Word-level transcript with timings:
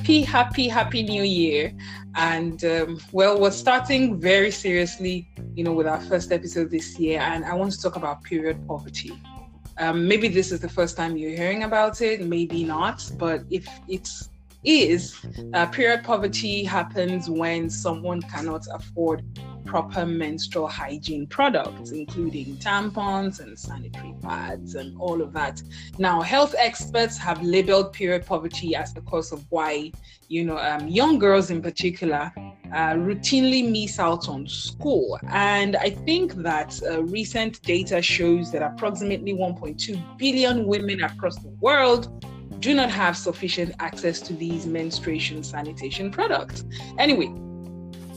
happy, 0.00 0.22
happy, 0.22 0.66
happy 0.66 1.02
new 1.02 1.22
year. 1.22 1.74
And 2.14 2.64
um, 2.64 2.98
well, 3.12 3.38
we're 3.38 3.50
starting 3.50 4.18
very 4.18 4.50
seriously, 4.50 5.28
you 5.54 5.62
know, 5.62 5.74
with 5.74 5.86
our 5.86 6.00
first 6.00 6.32
episode 6.32 6.70
this 6.70 6.98
year. 6.98 7.20
And 7.20 7.44
I 7.44 7.52
want 7.52 7.72
to 7.72 7.82
talk 7.82 7.96
about 7.96 8.22
period 8.22 8.66
poverty. 8.66 9.12
Um, 9.76 10.08
maybe 10.08 10.28
this 10.28 10.52
is 10.52 10.60
the 10.60 10.70
first 10.70 10.96
time 10.96 11.18
you're 11.18 11.36
hearing 11.36 11.64
about 11.64 12.00
it, 12.00 12.22
maybe 12.22 12.64
not. 12.64 13.02
But 13.18 13.42
if 13.50 13.68
it's 13.88 14.30
is 14.64 15.16
uh, 15.54 15.66
period 15.66 16.04
poverty 16.04 16.64
happens 16.64 17.28
when 17.28 17.70
someone 17.70 18.20
cannot 18.22 18.66
afford 18.72 19.22
proper 19.64 20.04
menstrual 20.04 20.66
hygiene 20.66 21.26
products, 21.26 21.92
including 21.92 22.56
tampons 22.56 23.40
and 23.40 23.58
sanitary 23.58 24.14
pads 24.22 24.74
and 24.74 24.98
all 24.98 25.22
of 25.22 25.32
that. 25.32 25.62
Now, 25.98 26.20
health 26.20 26.54
experts 26.58 27.16
have 27.18 27.42
labeled 27.42 27.92
period 27.92 28.26
poverty 28.26 28.74
as 28.74 28.92
the 28.92 29.00
cause 29.02 29.32
of 29.32 29.44
why, 29.50 29.92
you 30.28 30.44
know, 30.44 30.58
um, 30.58 30.88
young 30.88 31.18
girls 31.18 31.50
in 31.50 31.62
particular 31.62 32.32
uh, 32.72 32.94
routinely 32.94 33.68
miss 33.68 33.98
out 33.98 34.28
on 34.28 34.46
school. 34.46 35.18
And 35.28 35.76
I 35.76 35.90
think 35.90 36.34
that 36.36 36.80
uh, 36.82 37.02
recent 37.04 37.62
data 37.62 38.00
shows 38.02 38.52
that 38.52 38.62
approximately 38.62 39.34
1.2 39.34 40.18
billion 40.18 40.66
women 40.66 41.02
across 41.02 41.36
the 41.36 41.50
world 41.60 42.24
do 42.60 42.74
not 42.74 42.90
have 42.90 43.16
sufficient 43.16 43.74
access 43.80 44.20
to 44.20 44.34
these 44.34 44.66
menstruation 44.66 45.42
sanitation 45.42 46.10
products. 46.10 46.64
Anyway, 46.98 47.26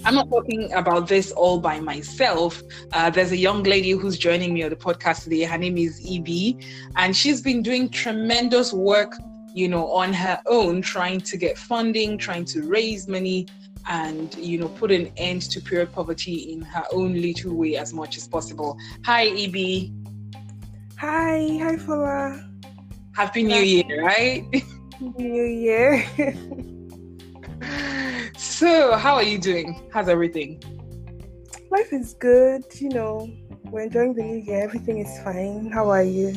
I'm 0.05 0.15
not 0.15 0.29
talking 0.29 0.71
about 0.73 1.07
this 1.07 1.31
all 1.31 1.61
by 1.61 1.79
myself. 1.79 2.61
Uh, 2.91 3.09
there's 3.09 3.31
a 3.31 3.37
young 3.37 3.63
lady 3.63 3.91
who's 3.91 4.17
joining 4.17 4.53
me 4.53 4.63
on 4.63 4.69
the 4.69 4.75
podcast 4.75 5.23
today. 5.23 5.43
Her 5.43 5.57
name 5.57 5.77
is 5.77 6.05
EB, 6.05 6.61
and 6.97 7.15
she's 7.15 7.41
been 7.41 7.61
doing 7.61 7.89
tremendous 7.89 8.73
work, 8.73 9.15
you 9.53 9.69
know, 9.69 9.89
on 9.89 10.11
her 10.11 10.41
own, 10.45 10.81
trying 10.81 11.21
to 11.21 11.37
get 11.37 11.57
funding, 11.57 12.17
trying 12.17 12.43
to 12.45 12.67
raise 12.67 13.07
money, 13.07 13.47
and 13.87 14.35
you 14.35 14.59
know, 14.59 14.67
put 14.67 14.91
an 14.91 15.09
end 15.15 15.43
to 15.43 15.61
period 15.61 15.93
poverty 15.93 16.51
in 16.51 16.61
her 16.61 16.83
own 16.91 17.21
little 17.21 17.55
way 17.55 17.77
as 17.77 17.93
much 17.93 18.17
as 18.17 18.27
possible. 18.27 18.77
Hi, 19.05 19.27
EB. 19.27 19.89
Hi, 20.97 21.59
hi, 21.61 21.75
Fola. 21.77 22.52
Happy 23.15 23.43
New 23.43 23.61
Year, 23.61 24.03
right? 24.03 24.43
New 24.99 25.43
Year. 25.43 26.03
so, 28.35 28.97
how 28.97 29.13
are 29.15 29.23
you 29.23 29.37
doing? 29.37 29.87
How's 29.93 30.09
everything? 30.09 30.61
Life 31.69 31.93
is 31.93 32.15
good. 32.15 32.63
You 32.79 32.89
know, 32.89 33.29
we're 33.65 33.81
enjoying 33.81 34.15
the 34.15 34.23
new 34.23 34.37
year. 34.37 34.63
Everything 34.63 34.97
is 34.97 35.23
fine. 35.23 35.71
How 35.71 35.89
are 35.89 36.03
you? 36.03 36.33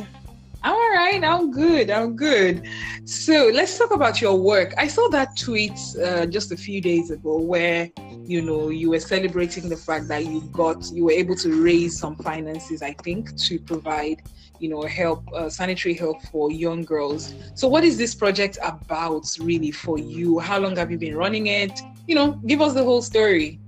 I'm. 0.96 1.24
I'm 1.24 1.50
good. 1.50 1.90
I'm 1.90 2.16
good. 2.16 2.68
So 3.04 3.50
let's 3.52 3.76
talk 3.78 3.92
about 3.92 4.20
your 4.20 4.36
work. 4.36 4.74
I 4.78 4.88
saw 4.88 5.08
that 5.08 5.36
tweet 5.36 5.78
uh, 6.02 6.26
just 6.26 6.52
a 6.52 6.56
few 6.56 6.80
days 6.80 7.10
ago 7.10 7.38
where 7.38 7.90
you 8.24 8.42
know 8.42 8.70
you 8.70 8.90
were 8.90 9.00
celebrating 9.00 9.68
the 9.68 9.76
fact 9.76 10.08
that 10.08 10.26
you 10.26 10.40
got 10.52 10.90
you 10.92 11.04
were 11.04 11.12
able 11.12 11.36
to 11.36 11.62
raise 11.62 11.98
some 11.98 12.16
finances. 12.16 12.82
I 12.82 12.92
think 12.92 13.36
to 13.36 13.58
provide 13.58 14.22
you 14.58 14.68
know 14.68 14.82
help 14.82 15.22
uh, 15.34 15.48
sanitary 15.48 15.94
help 15.94 16.20
for 16.22 16.50
young 16.50 16.82
girls 16.82 17.34
so 17.54 17.68
what 17.68 17.84
is 17.84 17.98
this 17.98 18.14
project 18.14 18.58
about 18.62 19.26
really 19.40 19.70
for 19.70 19.98
you 19.98 20.38
how 20.38 20.58
long 20.58 20.76
have 20.76 20.90
you 20.90 20.98
been 20.98 21.14
running 21.14 21.48
it 21.48 21.80
you 22.06 22.14
know 22.14 22.32
give 22.46 22.60
us 22.60 22.72
the 22.72 22.82
whole 22.82 23.02
story 23.02 23.60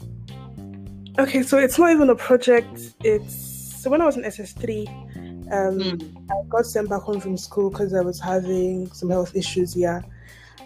okay 1.19 1.43
so 1.43 1.59
it's 1.59 1.79
not 1.79 1.91
even 1.91 2.09
a 2.11 2.15
project 2.15 2.95
it's 3.05 3.35
so 3.83 3.91
when 3.91 4.01
i 4.01 4.07
was 4.07 4.17
in 4.17 4.23
ss3 4.23 5.08
um, 5.53 5.79
mm. 5.79 6.27
i 6.31 6.49
got 6.49 6.65
sent 6.65 6.89
back 6.89 7.03
home 7.03 7.21
from 7.21 7.37
school 7.37 7.71
because 7.71 7.95
i 7.95 8.01
was 8.01 8.21
having 8.21 8.91
some 8.93 9.11
health 9.11 9.35
issues 9.35 9.77
yeah 9.77 10.01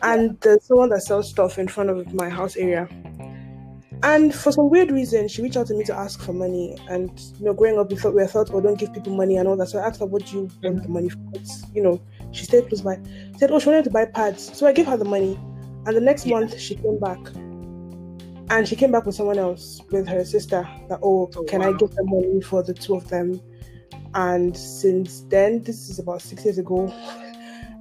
and 0.03 0.39
there's 0.41 0.65
someone 0.65 0.89
that 0.89 1.03
sells 1.03 1.29
stuff 1.29 1.59
in 1.59 1.69
front 1.69 1.89
of 1.89 2.13
my 2.15 2.29
house 2.29 2.57
area 2.57 2.89
and 4.05 4.35
for 4.35 4.51
some 4.51 4.69
weird 4.69 4.91
reason, 4.91 5.29
she 5.29 5.43
reached 5.43 5.57
out 5.57 5.69
to 5.69 5.75
me 5.75 5.85
to 5.85 5.95
ask 5.95 6.21
for 6.21 6.33
money. 6.33 6.77
And 6.89 7.09
you 7.39 7.47
know, 7.47 7.55
growing 7.55 7.79
up, 7.79 7.91
we 7.91 7.97
thought 7.97 8.15
we 8.15 8.27
thought, 8.27 8.51
oh, 8.53 8.61
don't 8.61 8.79
give 8.79 8.93
people 8.93 9.15
money 9.15 9.37
and 9.37 9.47
all 9.47 9.57
that. 9.57 9.69
So 9.69 9.79
I 9.79 9.87
asked 9.87 10.01
her, 10.01 10.07
what 10.07 10.27
do 10.27 10.33
you 10.33 10.51
want 10.63 10.83
the 10.83 10.89
money 10.89 11.09
for? 11.09 11.21
It's, 11.35 11.63
you 11.73 11.83
know, 11.83 12.01
she 12.33 12.45
stayed 12.45 12.67
close 12.69 12.81
by. 12.81 12.97
She 13.33 13.39
said, 13.39 13.53
oh, 13.53 13.61
she 13.61 13.69
wanted 13.69 13.85
to 13.85 13.91
buy 13.91 14.07
pads. 14.07 14.59
So 14.59 14.67
I 14.67 14.73
gave 14.73 14.87
her 14.87 14.97
the 14.97 15.05
money. 15.05 15.39
And 15.87 15.97
the 15.97 16.01
next 16.01 16.27
yeah. 16.27 16.41
month, 16.41 16.59
she 16.59 16.75
came 16.75 16.99
back. 16.99 17.19
And 18.51 18.67
she 18.67 18.75
came 18.75 18.91
back 18.91 19.07
with 19.07 19.15
someone 19.15 19.39
else, 19.39 19.81
with 19.93 20.09
her 20.09 20.25
sister. 20.25 20.69
That 20.89 20.99
oh, 21.03 21.31
oh 21.37 21.45
can 21.45 21.61
wow. 21.61 21.69
I 21.69 21.77
give 21.77 21.93
them 21.93 22.07
money 22.07 22.41
for 22.41 22.65
the 22.65 22.75
two 22.75 22.97
of 22.97 23.09
them? 23.09 23.41
And 24.15 24.57
since 24.57 25.23
then, 25.29 25.63
this 25.63 25.89
is 25.89 25.99
about 25.99 26.23
six 26.23 26.45
years 26.45 26.59
ago, 26.59 26.93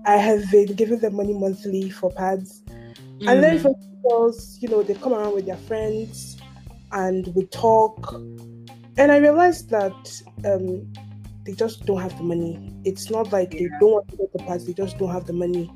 I 0.05 0.17
have 0.17 0.49
been 0.51 0.73
giving 0.73 0.99
them 0.99 1.15
money 1.15 1.33
monthly 1.33 1.89
for 1.89 2.11
pads. 2.11 2.61
Mm. 3.19 3.29
And 3.29 3.43
then 3.43 3.59
mm. 3.59 3.61
for 3.61 3.75
girls, 4.07 4.57
you 4.61 4.69
know, 4.69 4.81
they 4.83 4.95
come 4.95 5.13
around 5.13 5.33
with 5.33 5.45
their 5.45 5.57
friends 5.57 6.37
and 6.91 7.27
we 7.35 7.45
talk. 7.47 8.13
And 8.97 9.11
I 9.11 9.17
realized 9.17 9.69
that 9.69 10.21
um, 10.45 10.91
they 11.45 11.53
just 11.53 11.85
don't 11.85 12.01
have 12.01 12.17
the 12.17 12.23
money. 12.23 12.73
It's 12.83 13.09
not 13.09 13.31
like 13.31 13.51
they 13.51 13.69
don't 13.79 13.91
want 13.91 14.07
to 14.09 14.17
get 14.17 14.33
the 14.33 14.39
pads, 14.39 14.65
they 14.65 14.73
just 14.73 14.97
don't 14.97 15.11
have 15.11 15.25
the 15.25 15.33
money. 15.33 15.71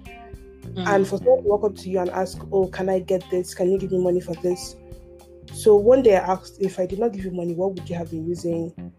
Mm. 0.74 0.88
And 0.88 1.08
for 1.08 1.18
someone 1.18 1.44
to 1.44 1.50
walk 1.50 1.64
up 1.64 1.76
to 1.76 1.90
you 1.90 2.00
and 2.00 2.10
ask, 2.10 2.40
Oh, 2.52 2.68
can 2.68 2.90
I 2.90 3.00
get 3.00 3.24
this? 3.30 3.54
Can 3.54 3.72
you 3.72 3.78
give 3.78 3.92
me 3.92 4.00
money 4.00 4.22
for 4.22 4.36
this? 4.36 4.76
So 5.54 5.76
one 5.76 6.02
day 6.02 6.16
I 6.16 6.34
asked, 6.34 6.58
If 6.60 6.80
I 6.80 6.86
did 6.86 7.00
not 7.00 7.14
give 7.14 7.26
you 7.26 7.32
money, 7.32 7.54
what 7.54 7.76
would 7.76 7.90
you 7.90 7.96
have 7.96 8.10
been 8.10 8.28
using? 8.28 8.94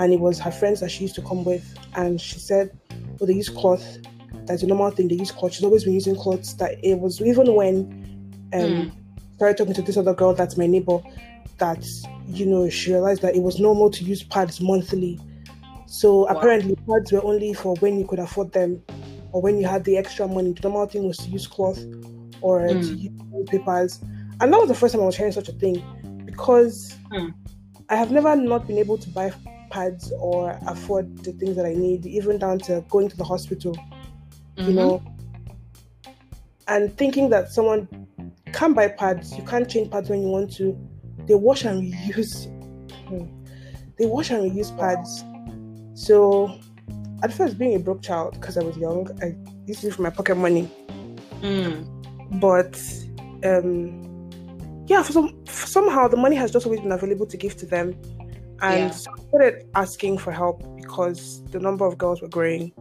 And 0.00 0.12
it 0.12 0.18
was 0.18 0.40
her 0.40 0.50
friends 0.50 0.80
that 0.80 0.90
she 0.90 1.02
used 1.02 1.14
to 1.14 1.22
come 1.22 1.44
with. 1.44 1.78
And 1.94 2.20
she 2.20 2.40
said, 2.40 2.76
well, 3.18 3.28
they 3.28 3.34
use 3.34 3.48
cloth. 3.48 3.98
That's 4.46 4.64
a 4.64 4.66
normal 4.66 4.90
thing. 4.90 5.06
They 5.06 5.14
use 5.14 5.30
cloth. 5.30 5.52
She's 5.52 5.62
always 5.62 5.84
been 5.84 5.94
using 5.94 6.16
clothes. 6.16 6.56
That 6.56 6.82
it 6.82 6.98
was 6.98 7.20
even 7.20 7.54
when 7.54 8.10
um, 8.52 8.60
mm. 8.60 8.92
started 9.34 9.56
talking 9.56 9.74
to 9.74 9.82
this 9.82 9.96
other 9.96 10.14
girl 10.14 10.34
that's 10.34 10.56
my 10.56 10.66
neighbor 10.66 11.00
that 11.58 11.84
you 12.26 12.46
know 12.46 12.68
she 12.68 12.92
realized 12.92 13.22
that 13.22 13.34
it 13.34 13.42
was 13.42 13.60
normal 13.60 13.90
to 13.90 14.04
use 14.04 14.22
pads 14.22 14.60
monthly 14.60 15.20
so 15.86 16.20
wow. 16.20 16.26
apparently 16.26 16.76
pads 16.88 17.12
were 17.12 17.24
only 17.24 17.52
for 17.52 17.74
when 17.76 17.98
you 17.98 18.06
could 18.06 18.18
afford 18.18 18.52
them 18.52 18.82
or 19.32 19.40
when 19.40 19.58
you 19.58 19.66
had 19.66 19.84
the 19.84 19.96
extra 19.96 20.26
money 20.26 20.52
the 20.52 20.68
normal 20.68 20.86
thing 20.86 21.06
was 21.06 21.18
to 21.18 21.28
use 21.28 21.46
cloth 21.46 21.78
or 22.40 22.60
mm. 22.60 22.80
to 22.82 22.94
use 22.94 23.48
papers 23.48 24.00
and 24.40 24.52
that 24.52 24.58
was 24.58 24.68
the 24.68 24.74
first 24.74 24.94
time 24.94 25.02
i 25.02 25.06
was 25.06 25.16
hearing 25.16 25.32
such 25.32 25.48
a 25.48 25.52
thing 25.52 25.82
because 26.24 26.96
mm. 27.12 27.32
i 27.88 27.96
have 27.96 28.10
never 28.10 28.34
not 28.36 28.66
been 28.66 28.78
able 28.78 28.98
to 28.98 29.08
buy 29.10 29.30
pads 29.70 30.12
or 30.18 30.58
afford 30.66 31.16
the 31.18 31.32
things 31.32 31.56
that 31.56 31.64
i 31.64 31.72
need 31.72 32.04
even 32.06 32.38
down 32.38 32.58
to 32.58 32.84
going 32.88 33.08
to 33.08 33.16
the 33.16 33.24
hospital 33.24 33.74
mm-hmm. 33.74 34.68
you 34.68 34.74
know 34.74 35.02
and 36.70 36.96
thinking 36.96 37.30
that 37.30 37.52
someone 37.52 37.88
can't 38.52 38.74
buy 38.74 38.88
pads. 38.88 39.36
You 39.36 39.44
can't 39.44 39.68
change 39.68 39.90
pads 39.90 40.08
when 40.08 40.22
you 40.22 40.28
want 40.28 40.52
to. 40.56 40.78
They 41.26 41.34
wash 41.34 41.64
and 41.64 41.92
reuse. 41.92 42.46
Hmm. 43.08 43.24
They 43.98 44.06
wash 44.06 44.30
and 44.30 44.50
reuse 44.50 44.76
pads. 44.78 45.24
So, 45.94 46.58
at 47.22 47.32
first, 47.32 47.58
being 47.58 47.74
a 47.74 47.78
broke 47.78 48.02
child, 48.02 48.34
because 48.34 48.56
I 48.56 48.62
was 48.62 48.76
young, 48.76 49.08
I 49.22 49.36
used 49.66 49.80
to 49.80 49.86
live 49.86 49.96
for 49.96 50.02
my 50.02 50.10
pocket 50.10 50.36
money. 50.36 50.70
Mm. 51.42 52.40
But, 52.40 52.80
um, 53.44 54.30
yeah, 54.86 55.02
for 55.02 55.12
some 55.12 55.44
for 55.44 55.66
somehow 55.66 56.08
the 56.08 56.16
money 56.16 56.36
has 56.36 56.50
just 56.50 56.66
always 56.66 56.80
been 56.80 56.92
available 56.92 57.26
to 57.26 57.36
give 57.36 57.56
to 57.58 57.66
them, 57.66 57.94
and 58.62 58.80
yeah. 58.80 58.90
so 58.90 59.12
I 59.12 59.28
started 59.28 59.66
asking 59.74 60.18
for 60.18 60.32
help 60.32 60.62
because 60.76 61.44
the 61.46 61.60
number 61.60 61.86
of 61.86 61.98
girls 61.98 62.20
were 62.22 62.28
growing. 62.28 62.72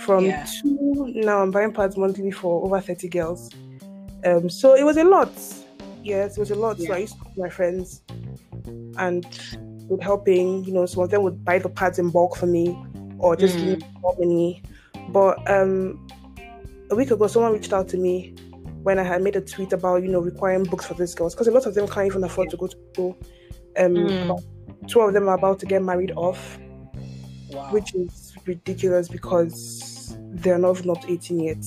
From 0.00 0.24
yeah. 0.24 0.46
two 0.62 1.12
now, 1.14 1.42
I'm 1.42 1.50
buying 1.50 1.72
pads 1.72 1.96
monthly 1.96 2.30
for 2.30 2.64
over 2.64 2.80
thirty 2.80 3.08
girls. 3.08 3.50
Um, 4.24 4.48
so 4.48 4.74
it 4.74 4.84
was 4.84 4.96
a 4.96 5.04
lot. 5.04 5.32
Yes, 6.02 6.36
it 6.36 6.40
was 6.40 6.50
a 6.50 6.56
lot. 6.56 6.78
Yeah. 6.78 6.88
So 6.88 6.94
I 6.94 6.98
used 6.98 7.18
to 7.18 7.24
to 7.24 7.40
my 7.40 7.48
friends 7.48 8.02
and 8.98 9.24
with 9.88 10.00
helping, 10.00 10.64
you 10.64 10.72
know, 10.72 10.86
some 10.86 11.02
of 11.02 11.10
them 11.10 11.22
would 11.22 11.44
buy 11.44 11.58
the 11.58 11.68
pads 11.68 11.98
in 11.98 12.10
bulk 12.10 12.36
for 12.36 12.46
me 12.46 12.76
or 13.18 13.36
just 13.36 13.56
mm. 13.56 13.64
give 13.64 13.80
me 13.80 13.86
more 14.00 14.16
money. 14.18 14.62
But 15.08 15.50
um, 15.50 16.06
a 16.90 16.94
week 16.94 17.10
ago, 17.10 17.26
someone 17.26 17.52
reached 17.52 17.72
out 17.72 17.88
to 17.88 17.96
me 17.96 18.34
when 18.82 18.98
I 18.98 19.04
had 19.04 19.22
made 19.22 19.36
a 19.36 19.40
tweet 19.40 19.72
about, 19.72 20.02
you 20.02 20.08
know, 20.08 20.20
requiring 20.20 20.64
books 20.64 20.86
for 20.86 20.94
these 20.94 21.14
girls 21.14 21.34
because 21.34 21.46
a 21.46 21.52
lot 21.52 21.66
of 21.66 21.74
them 21.74 21.86
can't 21.86 22.06
even 22.06 22.24
afford 22.24 22.50
to 22.50 22.56
go 22.56 22.66
to 22.66 22.76
school. 22.92 23.18
Um, 23.76 23.94
mm. 23.94 24.42
Two 24.88 25.00
of 25.00 25.12
them 25.12 25.28
are 25.28 25.34
about 25.34 25.58
to 25.60 25.66
get 25.66 25.82
married 25.82 26.12
off, 26.16 26.58
wow. 27.50 27.70
which 27.70 27.94
is 27.94 28.34
ridiculous 28.46 29.08
because 29.08 30.16
they're 30.32 30.58
not 30.58 30.84
not 30.84 31.08
18 31.08 31.40
yet. 31.40 31.64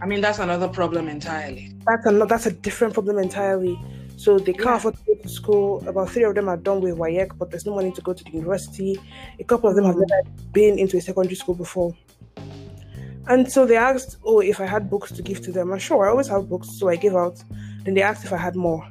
I 0.00 0.06
mean, 0.06 0.20
that's 0.20 0.38
another 0.38 0.68
problem 0.68 1.08
entirely. 1.08 1.74
That's 1.86 2.06
another. 2.06 2.26
That's 2.26 2.46
a 2.46 2.52
different 2.52 2.94
problem 2.94 3.18
entirely. 3.18 3.78
So 4.16 4.38
they 4.38 4.52
can't 4.52 4.66
yeah. 4.66 4.76
afford 4.76 4.96
to 4.96 5.04
go 5.06 5.14
to 5.22 5.28
school. 5.28 5.88
About 5.88 6.10
three 6.10 6.24
of 6.24 6.34
them 6.34 6.48
are 6.48 6.56
done 6.56 6.80
with 6.80 6.96
WAEC, 6.96 7.36
but 7.36 7.50
there's 7.50 7.66
no 7.66 7.74
money 7.74 7.90
to 7.92 8.00
go 8.00 8.12
to 8.12 8.24
the 8.24 8.30
university. 8.30 8.98
A 9.38 9.44
couple 9.44 9.68
of 9.68 9.76
them 9.76 9.84
have 9.84 9.96
mm. 9.96 10.04
never 10.08 10.28
been 10.52 10.78
into 10.78 10.96
a 10.96 11.00
secondary 11.00 11.34
school 11.34 11.54
before. 11.54 11.96
And 13.26 13.50
so 13.50 13.64
they 13.64 13.76
asked, 13.76 14.18
oh, 14.24 14.40
if 14.40 14.60
I 14.60 14.66
had 14.66 14.90
books 14.90 15.10
to 15.12 15.22
give 15.22 15.40
to 15.42 15.52
them. 15.52 15.72
I'm 15.72 15.78
sure 15.78 16.06
I 16.06 16.10
always 16.10 16.28
have 16.28 16.48
books, 16.48 16.68
so 16.78 16.88
I 16.88 16.96
give 16.96 17.16
out. 17.16 17.42
Then 17.84 17.94
they 17.94 18.02
asked 18.02 18.24
if 18.24 18.32
I 18.32 18.36
had 18.36 18.54
more. 18.54 18.86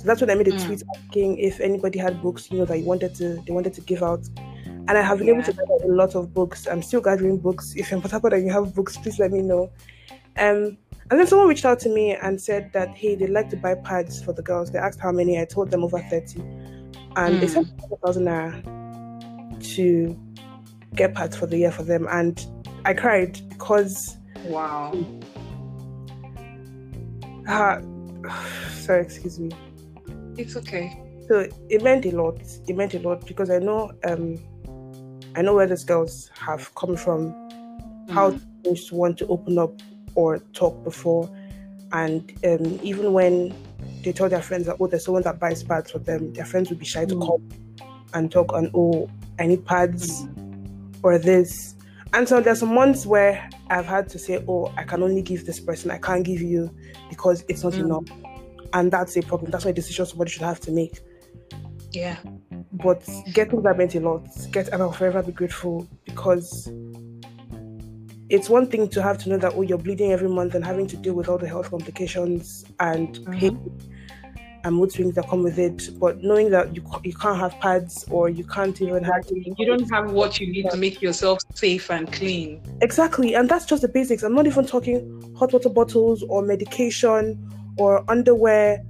So 0.00 0.06
that's 0.06 0.22
when 0.22 0.30
I 0.30 0.34
made 0.34 0.48
a 0.48 0.52
mm. 0.52 0.64
tweet 0.64 0.82
asking 0.96 1.36
if 1.36 1.60
anybody 1.60 1.98
had 1.98 2.22
books, 2.22 2.50
you 2.50 2.56
know, 2.56 2.64
that 2.64 2.78
you 2.78 2.86
wanted 2.86 3.14
to 3.16 3.38
they 3.46 3.52
wanted 3.52 3.74
to 3.74 3.82
give 3.82 4.02
out. 4.02 4.26
And 4.66 4.92
I 4.92 5.02
have 5.02 5.18
been 5.18 5.26
yeah. 5.26 5.34
able 5.34 5.42
to 5.42 5.52
gather 5.52 5.84
a 5.84 5.94
lot 5.94 6.14
of 6.14 6.32
books. 6.32 6.66
I'm 6.66 6.80
still 6.80 7.02
gathering 7.02 7.36
books. 7.36 7.74
If 7.76 7.90
you're 7.90 8.00
in 8.00 8.08
Port 8.08 8.32
and 8.32 8.46
you 8.46 8.50
have 8.50 8.74
books, 8.74 8.96
please 8.96 9.18
let 9.18 9.30
me 9.30 9.42
know. 9.42 9.70
Um, 10.38 10.78
And 11.10 11.18
then 11.18 11.26
someone 11.26 11.48
reached 11.48 11.66
out 11.66 11.80
to 11.80 11.90
me 11.90 12.14
and 12.14 12.40
said 12.40 12.72
that 12.72 12.88
hey, 12.96 13.14
they'd 13.14 13.28
like 13.28 13.50
to 13.50 13.56
buy 13.56 13.74
pads 13.74 14.24
for 14.24 14.32
the 14.32 14.40
girls. 14.40 14.70
They 14.70 14.78
asked 14.78 15.00
how 15.00 15.12
many. 15.12 15.38
I 15.38 15.44
told 15.44 15.70
them 15.70 15.84
over 15.84 15.98
thirty, 15.98 16.40
and 16.40 17.34
mm. 17.34 17.40
they 17.40 17.48
said 17.48 17.66
hmm. 17.66 17.94
thousand 18.02 18.24
naira 18.24 18.62
to 19.74 20.18
get 20.94 21.14
pads 21.14 21.36
for 21.36 21.46
the 21.46 21.58
year 21.58 21.72
for 21.72 21.82
them. 21.82 22.06
And 22.10 22.42
I 22.86 22.94
cried 22.94 23.38
because 23.50 24.16
wow. 24.44 24.96
Uh, 27.46 27.82
sorry, 28.70 29.02
excuse 29.02 29.38
me. 29.38 29.50
It's 30.40 30.56
okay. 30.56 31.00
So 31.28 31.48
it 31.68 31.82
meant 31.82 32.06
a 32.06 32.10
lot. 32.10 32.40
It 32.66 32.76
meant 32.76 32.94
a 32.94 32.98
lot 32.98 33.26
because 33.26 33.50
I 33.50 33.58
know 33.58 33.92
um 34.04 34.38
I 35.36 35.42
know 35.42 35.54
where 35.54 35.66
these 35.66 35.84
girls 35.84 36.30
have 36.34 36.74
come 36.74 36.96
from, 36.96 37.32
mm. 37.32 38.10
how 38.10 38.30
they 38.64 38.76
want 38.90 39.18
to 39.18 39.26
open 39.28 39.58
up 39.58 39.72
or 40.14 40.38
talk 40.54 40.82
before. 40.82 41.30
And 41.92 42.32
um, 42.44 42.80
even 42.82 43.12
when 43.12 43.54
they 44.02 44.12
tell 44.12 44.28
their 44.28 44.42
friends 44.42 44.66
that, 44.66 44.76
oh, 44.80 44.86
there's 44.86 45.04
someone 45.04 45.22
that 45.22 45.38
buys 45.38 45.62
pads 45.62 45.90
for 45.90 45.98
them, 45.98 46.32
their 46.32 46.44
friends 46.44 46.68
would 46.70 46.78
be 46.78 46.84
shy 46.84 47.04
mm. 47.04 47.10
to 47.10 47.18
call 47.18 47.42
and 48.12 48.30
talk 48.30 48.52
on, 48.52 48.70
oh, 48.74 49.08
I 49.38 49.46
need 49.46 49.64
pads 49.64 50.24
mm. 50.24 50.96
or 51.02 51.18
this. 51.18 51.74
And 52.12 52.28
so 52.28 52.40
there's 52.40 52.58
some 52.58 52.74
months 52.74 53.06
where 53.06 53.48
I've 53.68 53.86
had 53.86 54.08
to 54.10 54.18
say, 54.18 54.44
oh, 54.48 54.72
I 54.76 54.82
can 54.82 55.02
only 55.02 55.22
give 55.22 55.46
this 55.46 55.60
person, 55.60 55.90
I 55.92 55.98
can't 55.98 56.24
give 56.24 56.40
you 56.40 56.74
because 57.08 57.44
it's 57.48 57.62
not 57.62 57.74
mm. 57.74 57.80
enough. 57.80 58.29
And 58.72 58.90
that's 58.90 59.16
a 59.16 59.22
problem. 59.22 59.50
That's 59.50 59.64
a 59.64 59.72
decision 59.72 60.06
somebody 60.06 60.30
should 60.30 60.42
have 60.42 60.60
to 60.60 60.70
make. 60.70 61.00
Yeah. 61.92 62.16
But 62.72 63.08
getting 63.32 63.62
that 63.62 63.76
meant 63.76 63.94
a 63.94 64.00
lot. 64.00 64.26
Get 64.52 64.68
and 64.68 64.82
I'll 64.82 64.92
forever 64.92 65.22
be 65.22 65.32
grateful 65.32 65.88
because 66.04 66.70
it's 68.30 68.48
one 68.48 68.68
thing 68.68 68.88
to 68.88 69.02
have 69.02 69.18
to 69.18 69.28
know 69.28 69.36
that 69.38 69.52
oh 69.54 69.62
you're 69.62 69.78
bleeding 69.78 70.12
every 70.12 70.28
month 70.28 70.54
and 70.54 70.64
having 70.64 70.86
to 70.86 70.96
deal 70.96 71.14
with 71.14 71.28
all 71.28 71.36
the 71.36 71.48
health 71.48 71.70
complications 71.70 72.64
and 72.78 73.16
mm-hmm. 73.16 73.38
pain 73.38 73.80
and 74.62 74.76
mood 74.76 74.92
swings 74.92 75.14
that 75.14 75.26
come 75.28 75.42
with 75.42 75.58
it 75.58 75.88
but 75.98 76.22
knowing 76.22 76.50
that 76.50 76.74
you 76.74 76.84
you 77.02 77.14
can't 77.14 77.38
have 77.38 77.58
pads 77.60 78.04
or 78.10 78.28
you 78.28 78.44
can't 78.44 78.80
even 78.80 79.02
have 79.02 79.24
you 79.30 79.66
don't 79.66 79.90
have 79.90 80.12
what 80.12 80.38
you 80.38 80.46
need 80.52 80.70
to 80.70 80.76
make 80.76 81.02
yourself 81.02 81.40
safe 81.54 81.90
and 81.90 82.12
clean 82.12 82.62
exactly 82.82 83.34
and 83.34 83.48
that's 83.48 83.64
just 83.64 83.82
the 83.82 83.88
basics 83.88 84.22
i'm 84.22 84.34
not 84.34 84.46
even 84.46 84.64
talking 84.64 85.34
hot 85.36 85.52
water 85.52 85.68
bottles 85.68 86.22
or 86.28 86.42
medication 86.42 87.38
or 87.78 88.04
underwear 88.10 88.82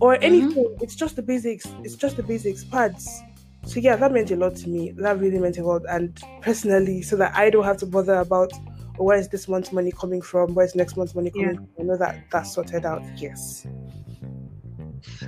or 0.00 0.14
mm-hmm. 0.14 0.24
anything 0.24 0.64
mm-hmm. 0.64 0.84
it's 0.84 0.94
just 0.94 1.16
the 1.16 1.22
basics 1.22 1.66
it's 1.82 1.96
just 1.96 2.16
the 2.16 2.22
basics 2.22 2.64
pads 2.64 3.22
so 3.64 3.78
yeah, 3.78 3.96
that 3.96 4.12
meant 4.12 4.30
a 4.30 4.36
lot 4.36 4.56
to 4.56 4.68
me. 4.68 4.92
That 4.96 5.20
really 5.20 5.38
meant 5.38 5.58
a 5.58 5.64
lot. 5.64 5.82
And 5.88 6.20
personally, 6.40 7.02
so 7.02 7.16
that 7.16 7.34
I 7.36 7.48
don't 7.48 7.64
have 7.64 7.76
to 7.78 7.86
bother 7.86 8.14
about 8.14 8.52
oh, 8.98 9.04
where 9.04 9.16
is 9.16 9.28
this 9.28 9.48
month's 9.48 9.72
money 9.72 9.92
coming 9.92 10.20
from, 10.20 10.54
where's 10.54 10.74
next 10.74 10.96
month's 10.96 11.14
money 11.14 11.30
coming 11.30 11.50
yeah. 11.50 11.54
from. 11.54 11.68
I 11.78 11.82
know 11.84 11.96
that 11.96 12.24
that's 12.30 12.52
sorted 12.52 12.84
out. 12.84 13.02
Yes. 13.16 13.66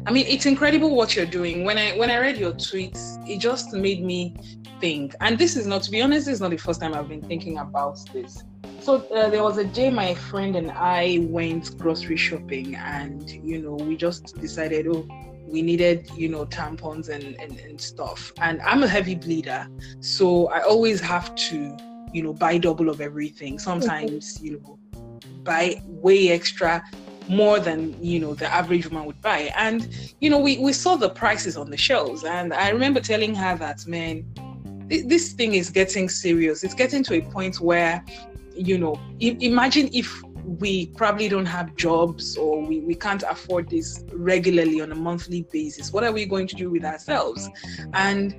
I 0.07 0.13
mean, 0.13 0.27
it's 0.27 0.47
incredible 0.47 0.95
what 0.95 1.15
you're 1.17 1.27
doing. 1.27 1.65
When 1.65 1.79
I 1.79 1.97
when 1.97 2.11
I 2.11 2.19
read 2.19 2.37
your 2.37 2.53
tweets, 2.53 3.29
it 3.29 3.39
just 3.39 3.73
made 3.73 4.03
me 4.03 4.37
think. 4.81 5.15
And 5.21 5.39
this 5.39 5.57
is 5.57 5.67
not, 5.67 5.83
to 5.85 5.91
be 5.91 6.03
honest, 6.03 6.27
this 6.27 6.35
is 6.35 6.41
not 6.41 6.51
the 6.51 6.57
first 6.57 6.81
time 6.81 6.95
I've 6.95 7.09
been 7.09 7.23
thinking 7.23 7.59
about 7.59 7.99
this. 8.13 8.43
So 8.85 8.97
uh, 8.97 9.31
there 9.31 9.43
was 9.43 9.57
a 9.57 9.65
day 9.65 9.89
my 9.89 10.13
friend 10.15 10.55
and 10.57 10.71
I 10.71 11.27
went 11.31 11.79
grocery 11.79 12.19
shopping, 12.19 12.75
and 12.75 13.31
you 13.31 13.63
know, 13.63 13.77
we 13.77 13.97
just 13.97 14.39
decided, 14.39 14.87
oh, 14.87 15.09
we 15.49 15.63
needed, 15.63 16.11
you 16.15 16.29
know, 16.29 16.45
tampons 16.45 17.09
and, 17.09 17.35
and, 17.41 17.59
and 17.61 17.81
stuff. 17.81 18.31
And 18.43 18.61
I'm 18.61 18.83
a 18.83 18.87
heavy 18.87 19.15
bleeder. 19.15 19.67
So 20.01 20.49
I 20.49 20.61
always 20.61 21.01
have 21.01 21.35
to, 21.35 21.75
you 22.13 22.23
know, 22.23 22.35
buy 22.35 22.59
double 22.59 22.91
of 22.91 23.01
everything. 23.01 23.59
Sometimes, 23.59 24.39
you 24.43 24.61
know, 24.61 24.79
buy 25.45 25.81
way 25.87 26.29
extra 26.29 26.85
more 27.27 27.59
than 27.59 27.97
you 28.05 28.21
know 28.21 28.35
the 28.35 28.53
average 28.53 28.87
woman 28.91 29.07
would 29.07 29.19
buy 29.23 29.51
and 29.57 30.13
you 30.21 30.29
know 30.29 30.39
we, 30.39 30.59
we 30.59 30.75
saw 30.75 30.95
the 30.95 31.09
prices 31.09 31.57
on 31.57 31.71
the 31.71 31.77
shelves 31.77 32.23
and 32.23 32.53
i 32.53 32.69
remember 32.69 33.01
telling 33.01 33.35
her 33.35 33.57
that 33.57 33.87
man 33.87 34.23
this 34.91 35.33
thing 35.33 35.55
is 35.55 35.71
getting 35.71 36.07
serious 36.07 36.63
it's 36.63 36.75
getting 36.75 37.03
to 37.03 37.15
a 37.15 37.23
point 37.31 37.59
where 37.61 38.05
you 38.55 38.79
know 38.79 38.99
imagine 39.21 39.89
if 39.93 40.23
we 40.45 40.87
probably 40.89 41.29
don't 41.29 41.47
have 41.47 41.75
jobs 41.75 42.37
or 42.37 42.61
we, 42.61 42.81
we 42.81 42.95
can't 42.95 43.23
afford 43.29 43.69
this 43.71 44.05
regularly 44.13 44.81
on 44.81 44.93
a 44.93 44.95
monthly 44.95 45.43
basis 45.53 45.93
what 45.93 46.05
are 46.05 46.13
we 46.13 46.27
going 46.27 46.47
to 46.47 46.55
do 46.55 46.71
with 46.71 46.85
ourselves? 46.85 47.49
And 47.95 48.35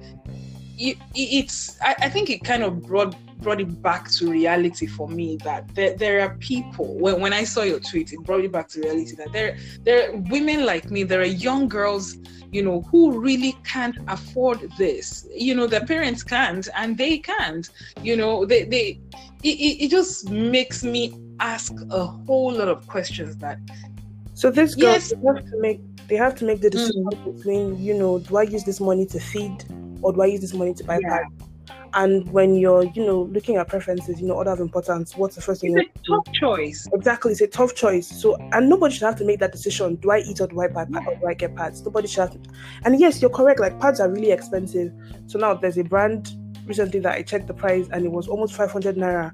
it, 0.77 0.97
it's 1.15 1.79
I, 1.81 1.95
I, 1.99 2.09
think 2.09 2.29
it 2.29 2.43
kind 2.43 2.61
of 2.61 2.83
brought 2.83 3.15
brought 3.41 3.61
it 3.61 3.81
back 3.81 4.09
to 4.11 4.29
reality 4.29 4.85
for 4.85 5.07
me 5.07 5.37
that 5.37 5.73
there, 5.73 5.95
there 5.95 6.21
are 6.21 6.35
people 6.37 6.97
when, 6.97 7.21
when 7.21 7.31
i 7.31 7.45
saw 7.45 7.61
your 7.61 7.79
tweet 7.79 8.11
it 8.11 8.19
brought 8.23 8.43
it 8.43 8.51
back 8.51 8.67
to 8.67 8.81
reality 8.81 9.15
that 9.15 9.31
there 9.31 9.57
there 9.83 10.09
are 10.09 10.17
women 10.17 10.65
like 10.65 10.91
me 10.91 11.03
there 11.03 11.21
are 11.21 11.25
young 11.25 11.69
girls 11.69 12.17
you 12.55 12.63
know 12.63 12.81
who 12.83 13.19
really 13.19 13.53
can't 13.65 13.97
afford 14.07 14.71
this. 14.77 15.27
You 15.35 15.55
know 15.55 15.67
their 15.67 15.85
parents 15.85 16.23
can't 16.23 16.67
and 16.73 16.97
they 16.97 17.17
can't. 17.17 17.69
You 18.01 18.15
know 18.15 18.45
they 18.45 18.63
they 18.63 18.99
it, 19.45 19.85
it 19.85 19.91
just 19.91 20.29
makes 20.29 20.83
me 20.83 21.13
ask 21.39 21.73
a 21.91 22.05
whole 22.05 22.51
lot 22.51 22.67
of 22.67 22.87
questions 22.87 23.37
that 23.37 23.59
so 24.33 24.49
this 24.49 24.75
girl 24.75 24.93
yes. 24.93 25.09
they 25.09 25.27
have 25.27 25.45
to 25.45 25.61
make 25.61 26.07
they 26.07 26.15
have 26.15 26.35
to 26.35 26.45
make 26.45 26.61
the 26.61 26.69
decision 26.69 27.03
mm. 27.05 27.35
between 27.35 27.77
you 27.81 27.93
know 27.93 28.19
do 28.19 28.37
i 28.37 28.43
use 28.43 28.63
this 28.63 28.79
money 28.79 29.05
to 29.05 29.19
feed 29.19 29.63
or 30.01 30.13
do 30.13 30.21
i 30.21 30.25
use 30.25 30.41
this 30.41 30.53
money 30.53 30.73
to 30.73 30.83
buy 30.83 30.99
yeah. 31.01 31.23
and 31.93 32.29
when 32.31 32.55
you're 32.55 32.85
you 32.95 33.05
know 33.05 33.23
looking 33.23 33.57
at 33.57 33.67
preferences 33.67 34.19
you 34.19 34.27
know 34.27 34.33
order 34.33 34.51
of 34.51 34.59
importance 34.59 35.15
what's 35.15 35.35
the 35.35 35.41
first 35.41 35.61
thing 35.61 35.77
it's 35.77 35.89
a 36.07 36.11
tough 36.11 36.33
choice 36.33 36.87
exactly 36.93 37.31
it's 37.31 37.41
a 37.41 37.47
tough 37.47 37.75
choice 37.75 38.07
so 38.07 38.35
and 38.53 38.69
nobody 38.69 38.93
should 38.93 39.03
have 39.03 39.15
to 39.15 39.25
make 39.25 39.39
that 39.39 39.51
decision 39.51 39.95
do 39.95 40.11
i 40.11 40.19
eat 40.19 40.39
or 40.41 40.47
do 40.47 40.59
i 40.61 40.67
buy 40.67 40.85
pads 40.85 41.07
or 41.07 41.15
do 41.15 41.27
i 41.27 41.33
get 41.33 41.55
pads 41.55 41.83
nobody 41.83 42.07
should 42.07 42.21
have 42.21 42.31
to, 42.31 42.39
and 42.83 42.99
yes 42.99 43.21
you're 43.21 43.29
correct 43.29 43.59
like 43.59 43.79
pads 43.79 43.99
are 43.99 44.09
really 44.09 44.31
expensive 44.31 44.91
so 45.27 45.37
now 45.37 45.53
there's 45.53 45.77
a 45.77 45.83
brand 45.83 46.35
recently 46.65 46.99
that 46.99 47.13
i 47.13 47.21
checked 47.21 47.47
the 47.47 47.53
price 47.53 47.87
and 47.91 48.05
it 48.05 48.11
was 48.11 48.27
almost 48.27 48.55
500 48.55 48.95
naira 48.95 49.33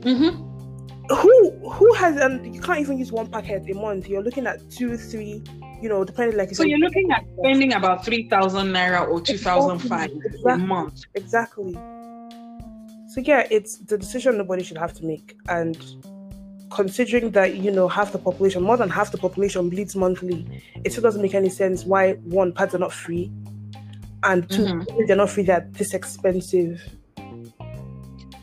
mm-hmm 0.00 0.52
who 1.08 1.50
who 1.68 1.92
has 1.94 2.16
and 2.16 2.54
you 2.54 2.60
can't 2.60 2.80
even 2.80 2.98
use 2.98 3.12
one 3.12 3.26
packet 3.26 3.68
a 3.68 3.74
month. 3.74 4.08
You're 4.08 4.22
looking 4.22 4.46
at 4.46 4.70
two, 4.70 4.96
three, 4.96 5.42
you 5.80 5.88
know, 5.88 6.04
depending 6.04 6.38
like. 6.38 6.54
So 6.54 6.64
you're 6.64 6.78
looking 6.78 7.10
at 7.10 7.24
spending 7.38 7.74
about 7.74 8.04
three 8.04 8.28
thousand 8.28 8.68
naira 8.68 9.08
or 9.08 9.20
two 9.20 9.38
thousand 9.38 9.80
five 9.80 10.10
exactly. 10.10 10.52
a 10.52 10.58
month. 10.58 11.02
Exactly. 11.14 11.74
So 13.08 13.20
yeah, 13.20 13.46
it's 13.50 13.78
the 13.78 13.98
decision 13.98 14.38
nobody 14.38 14.62
should 14.62 14.78
have 14.78 14.94
to 14.94 15.04
make, 15.04 15.36
and 15.48 15.76
considering 16.70 17.32
that 17.32 17.56
you 17.56 17.70
know 17.70 17.88
half 17.88 18.12
the 18.12 18.18
population, 18.18 18.62
more 18.62 18.76
than 18.76 18.88
half 18.88 19.10
the 19.12 19.18
population 19.18 19.68
bleeds 19.68 19.94
monthly, 19.94 20.62
it 20.84 20.92
still 20.92 21.02
doesn't 21.02 21.20
make 21.20 21.34
any 21.34 21.50
sense 21.50 21.84
why 21.84 22.12
one 22.24 22.52
pads 22.52 22.74
are 22.74 22.78
not 22.78 22.92
free, 22.92 23.30
and 24.22 24.48
2 24.50 24.56
they 24.56 24.70
mm-hmm. 24.70 25.06
they're 25.06 25.16
not 25.16 25.30
free, 25.30 25.42
they're 25.42 25.66
this 25.72 25.94
expensive 25.94 26.82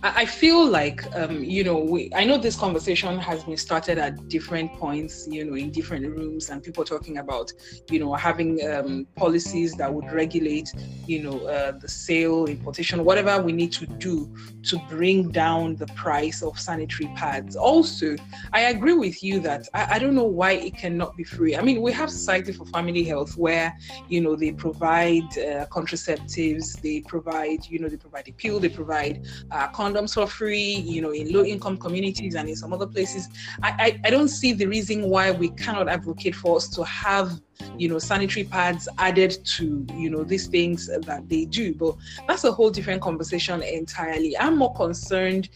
I 0.02 0.26
feel 0.26 0.66
like, 0.66 1.04
um, 1.14 1.44
you 1.44 1.64
know, 1.66 1.78
we, 1.78 2.10
I 2.16 2.24
know 2.24 2.38
this 2.38 2.56
conversation 2.56 3.20
has 3.20 3.44
been 3.44 3.58
started 3.58 3.98
at 3.98 4.30
different 4.30 4.72
points, 4.74 5.28
you 5.30 5.44
know, 5.44 5.56
in 5.56 5.72
different 5.72 6.06
rooms, 6.08 6.50
and 6.50 6.64
people 6.64 6.86
talking 6.86 7.18
about, 7.18 7.52
you 7.90 8.00
know, 8.00 8.14
having 8.14 8.66
um, 8.66 9.08
policies 9.18 9.76
that 9.76 9.94
would 9.94 10.10
regulate, 10.14 10.74
you 11.06 11.24
know, 11.24 11.46
uh, 11.48 11.74
the 11.74 11.88
sale, 11.88 12.46
importation, 12.46 13.04
whatever 13.04 13.42
we 13.42 13.52
need 13.52 13.74
to 13.74 13.86
do 13.86 14.34
to 14.64 14.80
bring 14.88 15.32
down 15.32 15.76
the 15.76 15.88
price 15.88 16.42
of 16.44 16.58
sanitary 16.58 17.12
pads. 17.18 17.58
Also, 17.58 18.16
I 18.54 18.62
agree 18.62 18.94
with 18.94 19.22
you 19.22 19.42
that 19.42 19.68
I, 19.74 19.96
I 19.96 20.00
don't 20.00 20.16
know 20.16 20.24
why 20.24 20.54
it 20.54 20.78
cannot 20.78 21.18
be 21.18 21.26
free. 21.26 21.58
I 21.58 21.62
mean, 21.62 21.82
we 21.82 21.92
have 21.92 22.10
Society 22.10 22.54
for 22.54 22.66
Family 22.68 23.04
Health 23.04 23.36
where, 23.36 23.76
you 24.08 24.22
know, 24.22 24.38
they 24.38 24.54
provide 24.54 25.24
uh, 25.38 25.66
contraceptives, 25.66 26.80
they 26.82 27.02
provide, 27.02 27.66
you 27.66 27.80
know, 27.80 27.90
they 27.90 27.98
provide 27.98 28.30
a 28.30 28.34
pill, 28.34 28.62
they 28.62 28.70
provide 28.70 29.26
uh, 29.52 29.68
condoms 29.90 30.14
for 30.14 30.28
free, 30.28 30.76
you 30.76 31.02
know, 31.02 31.12
in 31.12 31.32
low 31.32 31.44
income 31.44 31.78
communities 31.78 32.36
and 32.36 32.50
in 32.50 32.56
some 32.56 32.74
other 32.74 32.88
places. 32.88 33.30
I, 33.62 33.70
I, 33.70 34.00
I 34.08 34.10
don't 34.10 34.28
see 34.28 34.54
the 34.54 34.66
reason 34.66 35.10
why 35.10 35.32
we 35.32 35.50
cannot 35.50 35.90
advocate 35.90 36.36
for 36.36 36.58
us 36.58 36.68
to 36.70 36.84
have 36.84 37.40
you 37.78 37.90
know 37.90 38.00
sanitary 38.00 38.46
pads 38.46 38.88
added 38.98 39.38
to 39.44 39.86
you 39.96 40.10
know 40.10 40.24
these 40.24 40.48
things 40.48 40.88
that 40.88 41.24
they 41.28 41.46
do. 41.46 41.74
But 41.74 41.96
that's 42.28 42.44
a 42.44 42.52
whole 42.52 42.70
different 42.70 43.02
conversation 43.02 43.62
entirely. 43.62 44.38
I'm 44.38 44.58
more 44.58 44.74
concerned 44.74 45.50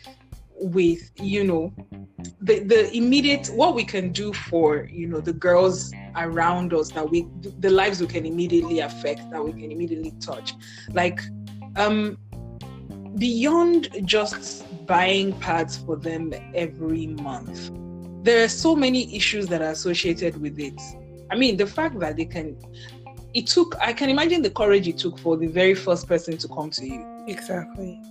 with 0.56 1.12
you 1.16 1.44
know 1.44 1.74
the 2.42 2.60
the 2.60 2.96
immediate 2.96 3.48
what 3.48 3.75
we 3.75 3.84
can 3.84 4.12
do 4.12 4.34
for 4.34 4.86
you 4.92 5.08
know 5.08 5.20
the 5.20 5.34
girls 5.34 5.94
around 6.16 6.74
us 6.74 6.92
that 6.92 7.10
we 7.10 7.28
the 7.60 7.70
lives 7.70 8.00
we 8.00 8.08
can 8.08 8.25
immediately 8.25 8.80
affect 8.80 9.30
that 9.32 9.44
we 9.44 9.52
can 9.52 9.72
immediately 9.72 10.13
touch. 10.20 10.54
Like 10.92 11.22
um 11.75 12.18
beyond 13.17 13.89
just 14.05 14.65
buying 14.86 15.34
pads 15.39 15.77
for 15.77 15.96
them 15.96 16.34
every 16.53 17.08
month, 17.08 17.72
there 18.24 18.43
are 18.43 18.50
so 18.50 18.75
many 18.75 19.15
issues 19.15 19.48
that 19.48 19.62
are 19.62 19.72
associated 19.72 20.41
with 20.41 20.60
it. 20.60 20.79
I 21.29 21.36
mean, 21.36 21.58
the 21.58 21.67
fact 21.67 22.00
that 22.00 22.15
they 22.17 22.25
can, 22.25 22.58
it 23.34 23.48
took, 23.48 23.75
I 23.82 23.93
can 23.93 24.10
imagine 24.10 24.41
the 24.41 24.50
courage 24.50 24.88
it 24.88 24.98
took 24.98 25.20
for 25.20 25.38
the 25.38 25.48
very 25.48 25.75
first 25.75 26.08
person 26.08 26.38
to 26.38 26.48
come 26.48 26.70
to 26.72 26.86
you. 26.86 27.25
Exactly. 27.27 28.01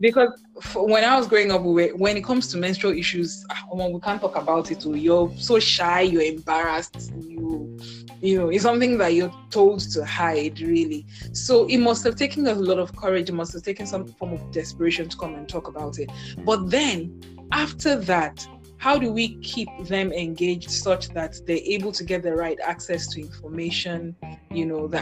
Because 0.00 0.42
when 0.74 1.04
I 1.04 1.16
was 1.16 1.26
growing 1.26 1.50
up, 1.50 1.62
when 1.62 2.16
it 2.16 2.24
comes 2.24 2.48
to 2.48 2.56
menstrual 2.56 2.96
issues, 2.96 3.44
ah, 3.50 3.64
we 3.72 4.00
can't 4.00 4.20
talk 4.20 4.36
about 4.36 4.70
it. 4.70 4.84
You're 4.84 5.32
so 5.36 5.58
shy, 5.58 6.02
you're 6.02 6.22
embarrassed, 6.22 7.12
you, 7.20 7.78
you 8.20 8.38
know, 8.38 8.48
it's 8.48 8.62
something 8.62 8.98
that 8.98 9.14
you're 9.14 9.32
told 9.50 9.80
to 9.92 10.04
hide, 10.04 10.60
really. 10.60 11.06
So 11.32 11.66
it 11.66 11.78
must 11.78 12.04
have 12.04 12.16
taken 12.16 12.46
a 12.46 12.54
lot 12.54 12.78
of 12.78 12.96
courage. 12.96 13.28
It 13.28 13.34
must 13.34 13.52
have 13.52 13.62
taken 13.62 13.86
some 13.86 14.06
form 14.06 14.32
of 14.32 14.50
desperation 14.50 15.08
to 15.08 15.16
come 15.16 15.34
and 15.34 15.48
talk 15.48 15.68
about 15.68 15.98
it. 15.98 16.10
But 16.44 16.70
then, 16.70 17.20
after 17.52 17.96
that, 17.96 18.46
how 18.78 18.98
do 18.98 19.12
we 19.12 19.36
keep 19.40 19.68
them 19.82 20.10
engaged 20.12 20.70
such 20.70 21.08
that 21.10 21.36
they're 21.46 21.58
able 21.62 21.92
to 21.92 22.02
get 22.02 22.22
the 22.22 22.34
right 22.34 22.58
access 22.64 23.06
to 23.08 23.20
information 23.20 24.16
you 24.50 24.64
know 24.64 24.88
the 24.88 24.98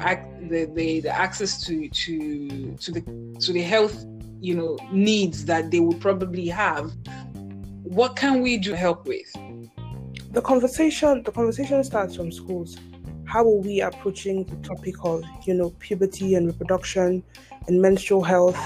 the 0.49 0.69
the, 0.75 1.01
the 1.01 1.09
access 1.09 1.65
to 1.65 1.89
to 1.89 2.77
to 2.81 2.91
the 2.91 3.01
to 3.41 3.53
the 3.53 3.63
health 3.63 4.05
you 4.41 4.55
know 4.55 4.79
needs 4.93 5.45
that 5.47 5.71
they 5.71 5.81
would 5.81 6.01
probably 6.01 6.47
have 6.47 6.93
what 7.89 8.17
can 8.17 8.43
we 8.43 8.59
do 8.59 8.75
help 8.75 9.07
with? 9.07 9.33
The 10.33 10.43
conversation 10.43 11.23
the 11.23 11.33
conversation 11.33 11.83
starts 11.85 12.17
from 12.17 12.31
schools. 12.31 12.77
How 13.25 13.41
are 13.41 13.61
we 13.61 13.81
approaching 13.81 14.45
the 14.45 14.57
topic 14.57 14.95
of 15.03 15.25
you 15.47 15.55
know 15.55 15.71
puberty 15.79 16.35
and 16.35 16.47
reproduction 16.47 17.23
and 17.67 17.81
menstrual 17.81 18.23
health? 18.23 18.59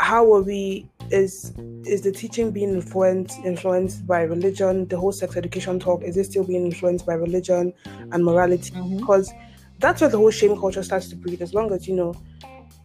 How 0.00 0.32
are 0.34 0.42
we 0.42 0.88
is 1.10 1.52
is 1.84 2.02
the 2.02 2.10
teaching 2.10 2.50
being 2.50 2.70
influenced 2.70 3.38
influenced 3.44 4.06
by 4.06 4.22
religion? 4.22 4.88
The 4.88 4.98
whole 4.98 5.12
sex 5.12 5.36
education 5.36 5.78
talk 5.78 6.02
is 6.02 6.16
it 6.16 6.24
still 6.24 6.44
being 6.44 6.66
influenced 6.66 7.06
by 7.06 7.14
religion 7.14 7.72
and 8.12 8.24
morality? 8.24 8.72
Mm-hmm. 8.72 8.98
because 8.98 9.32
that's 9.78 10.00
where 10.00 10.10
the 10.10 10.18
whole 10.18 10.30
shame 10.30 10.58
culture 10.58 10.82
starts 10.82 11.08
to 11.08 11.16
breed. 11.16 11.40
As 11.40 11.54
long 11.54 11.72
as 11.72 11.86
you 11.86 11.94
know 11.94 12.14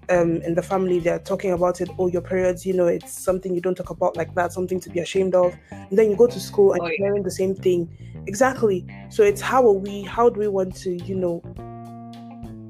um, 0.10 0.42
in 0.42 0.56
the 0.56 0.62
family 0.62 1.00
they're 1.00 1.20
talking 1.20 1.52
about 1.52 1.82
it 1.82 1.90
oh 1.98 2.08
your 2.08 2.22
periods 2.22 2.66
you 2.66 2.74
know 2.74 2.88
it's 2.88 3.12
something 3.12 3.54
you 3.56 3.62
don't 3.62 3.76
talk 3.76 3.90
about 3.90 4.16
like 4.16 4.34
that 4.36 4.54
something 4.54 4.80
to 4.80 4.90
be 4.90 5.00
ashamed 5.00 5.36
of. 5.36 5.56
And 5.72 5.98
then 5.98 6.10
you 6.10 6.16
go 6.16 6.28
to 6.28 6.40
school 6.40 6.74
and 6.74 6.82
oh, 6.82 6.88
you're 6.88 6.98
hearing 6.98 7.24
the 7.24 7.32
same 7.32 7.56
thing. 7.56 7.90
Exactly. 8.28 8.86
So 9.10 9.24
it's 9.24 9.42
how 9.42 9.66
are 9.68 9.74
we 9.74 10.04
how 10.04 10.30
do 10.30 10.40
we 10.40 10.48
want 10.48 10.76
to 10.78 10.96
you 11.04 11.16
know 11.16 11.42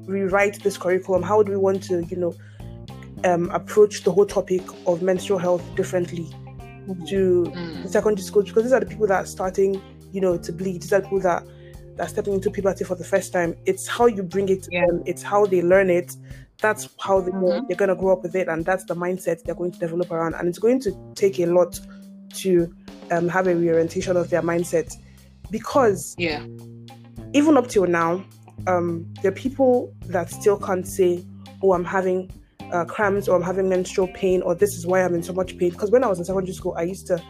rewrite 0.06 0.62
this 0.62 0.76
curriculum? 0.76 1.22
How 1.22 1.42
do 1.42 1.52
we 1.52 1.58
want 1.58 1.82
to 1.84 2.04
you 2.04 2.16
know 2.16 2.34
um, 3.24 3.50
approach 3.50 4.04
the 4.04 4.12
whole 4.12 4.26
topic 4.26 4.62
of 4.86 5.02
menstrual 5.02 5.38
health 5.38 5.62
differently 5.74 6.24
mm-hmm. 6.24 7.04
to 7.06 7.44
mm. 7.44 7.82
the 7.82 7.88
secondary 7.88 8.22
schools 8.22 8.46
because 8.46 8.64
these 8.64 8.72
are 8.72 8.80
the 8.80 8.86
people 8.86 9.06
that 9.06 9.24
are 9.24 9.26
starting 9.26 9.80
you 10.12 10.20
know 10.20 10.36
to 10.36 10.52
bleed. 10.52 10.82
These 10.82 10.92
are 10.92 11.00
the 11.00 11.06
people 11.06 11.20
that 11.20 11.44
that 11.96 12.06
are 12.06 12.08
stepping 12.08 12.34
into 12.34 12.50
puberty 12.50 12.84
for 12.84 12.94
the 12.94 13.04
first 13.04 13.32
time. 13.32 13.56
It's 13.64 13.86
how 13.86 14.06
you 14.06 14.22
bring 14.22 14.48
it 14.48 14.64
to 14.64 14.68
yeah. 14.70 14.86
them. 14.86 15.02
It's 15.06 15.22
how 15.22 15.46
they 15.46 15.62
learn 15.62 15.88
it 15.90 16.14
that's 16.58 16.88
how 17.00 17.20
they 17.20 17.30
mm-hmm. 17.30 17.66
they're 17.68 17.76
going 17.76 17.88
to 17.88 17.94
grow 17.94 18.12
up 18.12 18.22
with 18.22 18.34
it 18.34 18.48
and 18.48 18.64
that's 18.64 18.84
the 18.84 18.94
mindset 18.94 19.42
they're 19.42 19.54
going 19.54 19.70
to 19.70 19.78
develop 19.78 20.10
around 20.10 20.34
and 20.34 20.48
it's 20.48 20.58
going 20.58 20.80
to 20.80 20.92
take 21.14 21.38
a 21.38 21.46
lot 21.46 21.78
to 22.32 22.72
um, 23.10 23.28
have 23.28 23.46
a 23.46 23.54
reorientation 23.54 24.16
of 24.16 24.30
their 24.30 24.42
mindset 24.42 24.94
because 25.50 26.14
yeah 26.18 26.44
even 27.34 27.56
up 27.56 27.68
till 27.68 27.86
now 27.86 28.24
um, 28.66 29.06
there 29.22 29.30
are 29.30 29.34
people 29.34 29.94
that 30.06 30.30
still 30.30 30.58
can't 30.58 30.86
say 30.86 31.24
oh 31.62 31.72
i'm 31.72 31.84
having 31.84 32.30
uh, 32.72 32.84
cramps 32.84 33.28
or 33.28 33.36
i'm 33.36 33.42
having 33.42 33.68
menstrual 33.68 34.08
pain 34.08 34.42
or 34.42 34.54
this 34.54 34.74
is 34.74 34.86
why 34.86 35.02
i'm 35.02 35.14
in 35.14 35.22
so 35.22 35.32
much 35.32 35.56
pain 35.58 35.70
because 35.70 35.90
when 35.90 36.02
i 36.02 36.06
was 36.06 36.18
in 36.18 36.24
secondary 36.24 36.54
school 36.54 36.74
i 36.76 36.82
used 36.82 37.06
to 37.06 37.22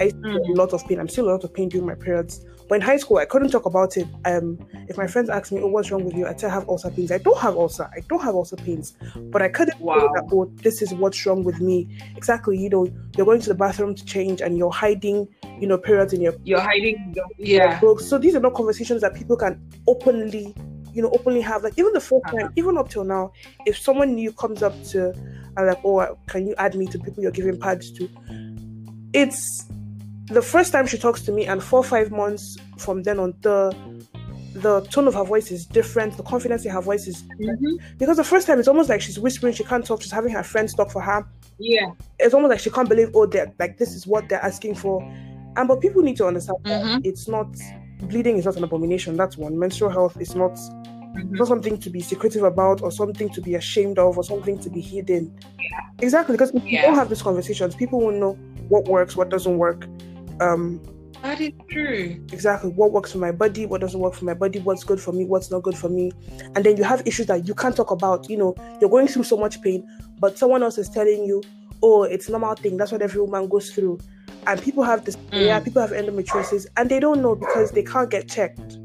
I 0.00 0.04
used 0.04 0.22
to 0.22 0.28
mm. 0.28 0.48
a 0.48 0.52
lot 0.52 0.72
of 0.72 0.86
pain. 0.86 0.98
I'm 0.98 1.08
still 1.08 1.28
a 1.28 1.32
lot 1.32 1.44
of 1.44 1.52
pain 1.54 1.68
during 1.68 1.86
my 1.86 1.94
periods. 1.94 2.44
But 2.72 2.76
in 2.76 2.86
high 2.86 2.96
school, 2.96 3.18
I 3.18 3.26
couldn't 3.26 3.50
talk 3.50 3.66
about 3.66 3.98
it. 3.98 4.08
Um, 4.24 4.58
if 4.88 4.96
my 4.96 5.06
friends 5.06 5.28
asked 5.28 5.52
me, 5.52 5.60
"Oh, 5.60 5.66
what's 5.66 5.90
wrong 5.90 6.06
with 6.06 6.14
you?" 6.14 6.26
I'd 6.26 6.40
say 6.40 6.46
I 6.46 6.50
have 6.52 6.66
ulcer 6.70 6.90
pains. 6.90 7.12
I 7.12 7.18
don't 7.18 7.38
have 7.38 7.54
ulcer. 7.54 7.86
I 7.94 8.00
don't 8.08 8.22
have 8.22 8.34
ulcer 8.34 8.56
pains. 8.56 8.94
But 9.14 9.42
I 9.42 9.50
couldn't 9.50 9.78
wow. 9.78 9.98
that. 10.14 10.30
Oh, 10.32 10.50
this 10.62 10.80
is 10.80 10.94
what's 10.94 11.26
wrong 11.26 11.44
with 11.44 11.60
me. 11.60 11.86
Exactly. 12.16 12.56
You 12.56 12.70
know, 12.70 12.88
you're 13.14 13.26
going 13.26 13.42
to 13.42 13.48
the 13.50 13.54
bathroom 13.54 13.94
to 13.94 14.02
change, 14.06 14.40
and 14.40 14.56
you're 14.56 14.70
hiding. 14.70 15.28
You 15.60 15.66
know, 15.66 15.76
periods 15.76 16.14
in 16.14 16.22
your. 16.22 16.32
You're 16.44 16.62
hiding. 16.62 17.14
Yeah. 17.36 17.78
So 17.98 18.16
these 18.16 18.34
are 18.34 18.40
not 18.40 18.54
conversations 18.54 19.02
that 19.02 19.12
people 19.12 19.36
can 19.36 19.60
openly 19.86 20.54
you 20.94 21.02
know, 21.02 21.10
openly 21.10 21.42
have 21.42 21.64
like 21.64 21.78
even 21.78 21.92
the 21.92 22.00
first 22.00 22.24
time, 22.28 22.36
uh-huh. 22.36 22.48
even 22.56 22.78
up 22.78 22.88
till 22.88 23.04
now, 23.04 23.32
if 23.66 23.76
someone 23.76 24.14
new 24.14 24.32
comes 24.32 24.62
up 24.62 24.72
to 24.84 25.10
and 25.58 25.66
like, 25.66 25.84
oh, 25.84 26.18
can 26.26 26.46
you 26.46 26.54
add 26.56 26.74
me 26.74 26.86
to 26.86 26.98
people 26.98 27.22
you're 27.22 27.32
giving 27.32 27.60
pads 27.60 27.90
to? 27.92 28.08
It's 29.12 29.66
the 30.26 30.42
first 30.42 30.72
time 30.72 30.86
she 30.86 30.98
talks 30.98 31.22
to 31.22 31.32
me, 31.32 31.46
and 31.46 31.62
four 31.62 31.82
five 31.82 32.10
months 32.10 32.56
from 32.78 33.02
then 33.02 33.18
on, 33.18 33.34
the 33.40 33.74
the 34.54 34.80
tone 34.82 35.08
of 35.08 35.14
her 35.14 35.24
voice 35.24 35.50
is 35.50 35.66
different. 35.66 36.16
The 36.16 36.22
confidence 36.22 36.64
in 36.64 36.70
her 36.70 36.80
voice 36.80 37.06
is 37.06 37.22
mm-hmm. 37.22 37.96
because 37.98 38.16
the 38.16 38.24
first 38.24 38.46
time 38.46 38.58
it's 38.58 38.68
almost 38.68 38.88
like 38.88 39.00
she's 39.00 39.18
whispering. 39.18 39.54
She 39.54 39.64
can't 39.64 39.84
talk. 39.84 40.02
She's 40.02 40.12
having 40.12 40.32
her 40.32 40.42
friends 40.42 40.74
talk 40.74 40.90
for 40.90 41.00
her. 41.00 41.26
Yeah, 41.58 41.92
it's 42.18 42.34
almost 42.34 42.50
like 42.50 42.60
she 42.60 42.70
can't 42.70 42.88
believe. 42.88 43.10
Oh, 43.14 43.26
that 43.26 43.54
like 43.58 43.78
this 43.78 43.94
is 43.94 44.06
what 44.06 44.28
they're 44.28 44.44
asking 44.44 44.76
for. 44.76 45.02
And 45.56 45.68
but 45.68 45.80
people 45.80 46.02
need 46.02 46.16
to 46.16 46.26
understand 46.26 46.58
mm-hmm. 46.64 47.00
it's 47.04 47.28
not 47.28 47.54
bleeding 48.02 48.36
is 48.36 48.44
not 48.44 48.56
an 48.56 48.64
abomination. 48.64 49.16
That's 49.16 49.36
one. 49.36 49.58
Menstrual 49.58 49.90
health 49.90 50.20
is 50.20 50.34
not. 50.34 50.58
Mm-hmm. 51.12 51.34
not 51.34 51.46
something 51.46 51.76
to 51.76 51.90
be 51.90 52.00
secretive 52.00 52.42
about 52.42 52.80
or 52.80 52.90
something 52.90 53.28
to 53.28 53.42
be 53.42 53.54
ashamed 53.54 53.98
of 53.98 54.16
or 54.16 54.24
something 54.24 54.58
to 54.60 54.70
be 54.70 54.80
hidden. 54.80 55.38
Yeah. 55.60 55.80
Exactly, 56.00 56.32
because 56.32 56.54
if 56.54 56.64
yeah. 56.64 56.80
you 56.80 56.86
don't 56.86 56.94
have 56.94 57.10
these 57.10 57.20
conversations, 57.20 57.74
people 57.74 58.00
will 58.00 58.18
know 58.18 58.32
what 58.70 58.86
works, 58.86 59.14
what 59.14 59.28
doesn't 59.28 59.58
work, 59.58 59.86
um, 60.42 60.80
that 61.22 61.40
is 61.40 61.52
true. 61.70 62.20
Exactly. 62.32 62.70
What 62.70 62.90
works 62.90 63.12
for 63.12 63.18
my 63.18 63.30
body, 63.30 63.64
what 63.64 63.80
doesn't 63.80 63.98
work 63.98 64.14
for 64.14 64.24
my 64.24 64.34
body, 64.34 64.58
what's 64.58 64.82
good 64.82 65.00
for 65.00 65.12
me, 65.12 65.24
what's 65.24 65.52
not 65.52 65.62
good 65.62 65.78
for 65.78 65.88
me. 65.88 66.10
And 66.56 66.64
then 66.64 66.76
you 66.76 66.82
have 66.82 67.06
issues 67.06 67.26
that 67.26 67.46
you 67.46 67.54
can't 67.54 67.76
talk 67.76 67.92
about. 67.92 68.28
You 68.28 68.38
know, 68.38 68.54
you're 68.80 68.90
going 68.90 69.06
through 69.06 69.24
so 69.24 69.36
much 69.36 69.62
pain, 69.62 69.86
but 70.18 70.36
someone 70.36 70.64
else 70.64 70.78
is 70.78 70.88
telling 70.88 71.24
you, 71.24 71.40
oh, 71.80 72.02
it's 72.02 72.28
normal 72.28 72.56
thing. 72.56 72.76
That's 72.76 72.90
what 72.90 73.02
every 73.02 73.20
woman 73.20 73.48
goes 73.48 73.70
through. 73.70 74.00
And 74.48 74.60
people 74.60 74.82
have 74.82 75.04
this, 75.04 75.14
mm. 75.16 75.46
yeah, 75.46 75.60
people 75.60 75.80
have 75.80 75.92
endometriosis 75.92 76.66
and 76.76 76.90
they 76.90 76.98
don't 76.98 77.22
know 77.22 77.36
because 77.36 77.70
they 77.70 77.84
can't 77.84 78.10
get 78.10 78.28
checked. 78.28 78.76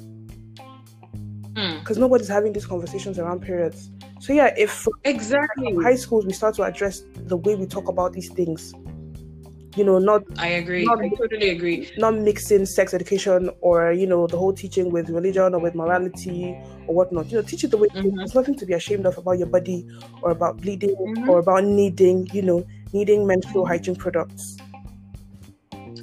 Because 1.56 1.98
mm. 1.98 2.02
nobody's 2.02 2.28
having 2.28 2.54
these 2.54 2.68
conversations 2.68 3.18
around 3.18 3.42
periods. 3.42 3.90
So 4.20 4.34
yeah, 4.34 4.54
if 4.56 4.88
exactly 5.06 5.76
high 5.82 5.96
schools 5.96 6.26
we 6.28 6.34
start 6.34 6.54
to 6.56 6.64
address 6.64 7.02
the 7.16 7.38
way 7.38 7.56
we 7.56 7.66
talk 7.66 7.88
about 7.88 8.14
these 8.14 8.30
things, 8.30 8.76
you 9.78 9.84
know 9.84 10.00
not 10.00 10.24
i 10.40 10.48
agree. 10.48 10.84
not, 10.86 11.00
i 11.00 11.10
totally 11.10 11.50
agree. 11.50 11.90
not 11.98 12.16
mixing 12.16 12.66
sex 12.66 12.94
education 12.94 13.50
or 13.62 13.92
you 13.92 14.08
know 14.08 14.26
the 14.28 14.38
whole 14.38 14.54
teaching 14.54 14.92
with 14.92 15.10
religion 15.10 15.54
or 15.54 15.60
with 15.60 15.76
morality 15.76 16.58
or 16.88 16.96
whatnot. 16.96 17.30
You 17.30 17.38
know 17.38 17.44
teach 17.44 17.64
it 17.64 17.72
the 17.72 17.78
way 17.78 17.88
mm-hmm. 17.90 18.18
there's 18.18 18.34
nothing 18.34 18.56
to 18.56 18.66
be 18.66 18.74
ashamed 18.74 19.06
of 19.06 19.18
about 19.18 19.38
your 19.38 19.48
body 19.48 19.88
or 20.22 20.32
about 20.32 20.58
bleeding 20.58 20.96
mm-hmm. 20.96 21.30
or 21.30 21.40
about 21.40 21.64
needing 21.64 22.28
you 22.34 22.42
know 22.42 22.66
needing 22.94 23.28
menstrual 23.28 23.66
hygiene 23.66 23.96
products 23.96 24.58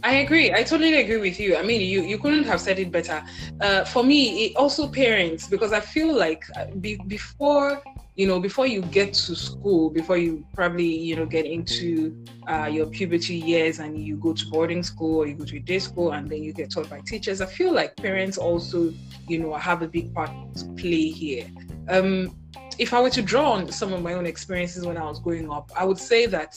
I 0.04 0.16
agree. 0.16 0.52
I 0.52 0.62
totally 0.62 1.00
agree 1.00 1.16
with 1.16 1.40
you. 1.40 1.56
I 1.56 1.62
mean, 1.62 1.80
you 1.80 2.02
you 2.02 2.18
couldn't 2.18 2.44
have 2.44 2.60
said 2.60 2.78
it 2.78 2.92
better. 2.92 3.22
Uh, 3.60 3.84
for 3.84 4.04
me, 4.04 4.46
it 4.46 4.56
also 4.56 4.88
parents 4.88 5.48
because 5.48 5.72
I 5.72 5.80
feel 5.80 6.14
like 6.14 6.44
uh, 6.58 6.66
be, 6.80 6.96
before 7.08 7.82
you 8.14 8.26
know 8.26 8.38
before 8.38 8.66
you 8.66 8.82
get 8.82 9.14
to 9.14 9.34
school 9.34 9.90
before 9.90 10.18
you 10.18 10.44
probably 10.54 10.84
you 11.08 11.16
know 11.16 11.26
get 11.26 11.46
into 11.46 12.14
uh, 12.48 12.66
your 12.70 12.86
puberty 12.86 13.34
years 13.34 13.78
and 13.78 13.98
you 13.98 14.18
go 14.18 14.34
to 14.34 14.46
boarding 14.46 14.82
school 14.82 15.20
or 15.20 15.26
you 15.26 15.34
go 15.34 15.44
to 15.44 15.58
day 15.60 15.78
school 15.78 16.12
and 16.12 16.30
then 16.30 16.42
you 16.42 16.52
get 16.52 16.70
taught 16.70 16.88
by 16.90 17.00
teachers 17.06 17.40
i 17.40 17.46
feel 17.46 17.72
like 17.74 17.98
parents 18.02 18.38
also 18.38 18.92
you 19.26 19.38
know 19.40 19.54
have 19.54 19.82
a 19.82 19.88
big 19.88 20.12
part 20.14 20.30
to 20.54 20.64
play 20.78 21.08
here 21.08 21.46
um, 21.88 22.36
if 22.78 22.92
i 22.94 23.00
were 23.00 23.10
to 23.10 23.22
draw 23.22 23.52
on 23.52 23.72
some 23.72 23.92
of 23.92 24.02
my 24.02 24.12
own 24.12 24.26
experiences 24.26 24.84
when 24.84 24.96
i 24.96 25.04
was 25.04 25.20
growing 25.20 25.50
up 25.50 25.70
i 25.76 25.84
would 25.84 25.98
say 25.98 26.26
that 26.26 26.54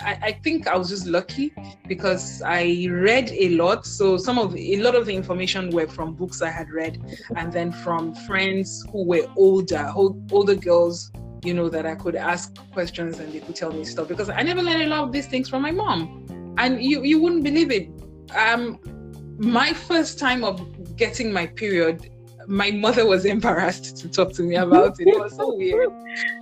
I, 0.00 0.18
I, 0.22 0.32
think 0.32 0.66
I 0.66 0.76
was 0.76 0.88
just 0.88 1.06
lucky 1.06 1.54
because 1.86 2.42
I 2.42 2.86
read 2.90 3.30
a 3.32 3.50
lot. 3.50 3.86
So 3.86 4.16
some 4.16 4.38
of 4.38 4.56
a 4.56 4.76
lot 4.76 4.94
of 4.94 5.06
the 5.06 5.14
information 5.14 5.70
were 5.70 5.86
from 5.86 6.14
books 6.14 6.42
I 6.42 6.50
had 6.50 6.70
read, 6.70 7.02
and 7.36 7.52
then 7.52 7.72
from 7.72 8.14
friends 8.26 8.84
who 8.90 9.04
were 9.04 9.26
older, 9.36 9.92
older 9.96 10.54
girls, 10.54 11.10
you 11.44 11.54
know, 11.54 11.68
that 11.68 11.86
I 11.86 11.94
could 11.94 12.16
ask 12.16 12.56
questions 12.72 13.18
and 13.18 13.32
they 13.32 13.40
could 13.40 13.56
tell 13.56 13.72
me 13.72 13.84
stuff. 13.84 14.08
Because 14.08 14.30
I 14.30 14.42
never 14.42 14.62
learned 14.62 14.82
a 14.82 14.86
lot 14.86 15.04
of 15.04 15.12
these 15.12 15.26
things 15.26 15.48
from 15.48 15.62
my 15.62 15.72
mom, 15.72 16.54
and 16.58 16.82
you 16.82 17.02
you 17.02 17.20
wouldn't 17.20 17.44
believe 17.44 17.70
it. 17.70 17.88
Um, 18.36 18.78
my 19.38 19.72
first 19.72 20.18
time 20.18 20.44
of 20.44 20.96
getting 20.96 21.32
my 21.32 21.46
period 21.46 22.11
my 22.46 22.70
mother 22.70 23.06
was 23.06 23.24
embarrassed 23.24 23.96
to 23.98 24.08
talk 24.08 24.32
to 24.34 24.42
me 24.42 24.56
about 24.56 25.00
it. 25.00 25.08
It 25.08 25.18
was 25.18 25.36
so 25.36 25.54
weird. 25.54 25.90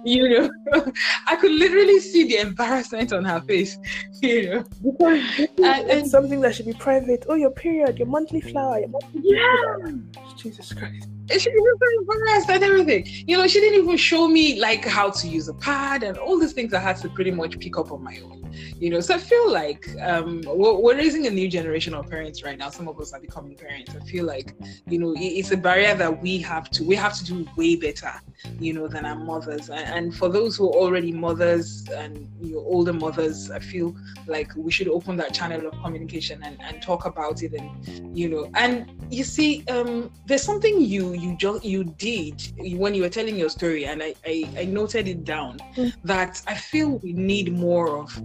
You 0.04 0.28
know, 0.28 0.50
I 1.26 1.36
could 1.36 1.52
literally 1.52 2.00
see 2.00 2.24
the 2.24 2.38
embarrassment 2.38 3.12
on 3.12 3.24
her 3.24 3.40
face, 3.42 3.78
you 4.22 4.50
know. 4.50 4.64
Because 4.82 5.20
it's 5.38 5.92
and, 5.92 6.10
something 6.10 6.40
that 6.40 6.54
should 6.54 6.66
be 6.66 6.72
private. 6.72 7.24
Oh, 7.28 7.34
your 7.34 7.50
period, 7.50 7.98
your 7.98 8.08
monthly 8.08 8.40
flower, 8.40 8.78
your 8.78 8.88
monthly 8.88 9.20
Yeah. 9.22 9.92
Jesus 10.40 10.72
Christ. 10.72 11.08
And 11.30 11.40
she 11.40 11.50
was 11.50 11.78
embarrassed 12.00 12.50
and 12.50 12.62
everything. 12.64 13.04
You 13.06 13.36
know, 13.36 13.46
she 13.46 13.60
didn't 13.60 13.84
even 13.84 13.96
show 13.96 14.26
me 14.26 14.60
like 14.60 14.84
how 14.84 15.10
to 15.10 15.28
use 15.28 15.48
a 15.48 15.54
pad 15.54 16.02
and 16.02 16.16
all 16.18 16.38
these 16.38 16.52
things 16.52 16.74
I 16.74 16.80
had 16.80 16.96
to 16.98 17.08
pretty 17.08 17.30
much 17.30 17.58
pick 17.60 17.78
up 17.78 17.92
on 17.92 18.02
my 18.02 18.18
own 18.24 18.40
you 18.78 18.90
know 18.90 19.00
so 19.00 19.14
i 19.14 19.18
feel 19.18 19.50
like 19.50 19.88
um, 20.00 20.42
we're, 20.46 20.74
we're, 20.74 20.96
raising 20.96 21.26
a 21.26 21.30
new 21.30 21.48
generation 21.48 21.94
of 21.94 22.08
parents 22.08 22.42
right 22.42 22.58
now 22.58 22.68
some 22.68 22.88
of 22.88 23.00
us 23.00 23.12
are 23.12 23.20
becoming 23.20 23.54
parents 23.54 23.94
i 23.94 24.04
feel 24.04 24.24
like 24.24 24.54
you 24.86 24.98
know 24.98 25.12
it, 25.12 25.20
it's 25.20 25.50
a 25.50 25.56
barrier 25.56 25.94
that 25.94 26.20
we 26.22 26.38
have 26.38 26.70
to 26.70 26.84
we 26.84 26.94
have 26.94 27.14
to 27.16 27.24
do 27.24 27.46
way 27.56 27.76
better 27.76 28.12
you 28.58 28.72
know 28.72 28.88
than 28.88 29.04
our 29.04 29.16
mothers 29.16 29.70
and, 29.70 29.80
and 29.80 30.14
for 30.14 30.28
those 30.28 30.56
who 30.56 30.68
are 30.68 30.74
already 30.74 31.12
mothers 31.12 31.88
and 31.94 32.28
you 32.40 32.54
know 32.54 32.60
older 32.60 32.92
mothers 32.92 33.50
i 33.50 33.58
feel 33.58 33.94
like 34.26 34.50
we 34.56 34.70
should 34.70 34.88
open 34.88 35.16
that 35.16 35.32
channel 35.32 35.66
of 35.66 35.72
communication 35.82 36.42
and, 36.42 36.60
and 36.62 36.82
talk 36.82 37.06
about 37.06 37.42
it 37.42 37.52
and 37.52 38.16
you 38.16 38.28
know 38.28 38.50
and 38.54 38.90
you 39.10 39.24
see 39.24 39.64
um, 39.68 40.10
there's 40.30 40.42
something 40.42 40.80
you 40.80 41.12
you 41.12 41.36
just 41.36 41.64
you 41.64 41.84
did 41.84 42.40
when 42.78 42.94
you 42.94 43.02
were 43.02 43.08
telling 43.18 43.36
your 43.36 43.50
story 43.50 43.84
and 43.84 44.02
i 44.02 44.14
i, 44.24 44.48
I 44.56 44.64
noted 44.64 45.08
it 45.08 45.24
down 45.24 45.58
mm. 45.76 45.92
that 46.04 46.40
i 46.46 46.54
feel 46.54 46.98
we 46.98 47.12
need 47.12 47.52
more 47.52 47.98
of 47.98 48.16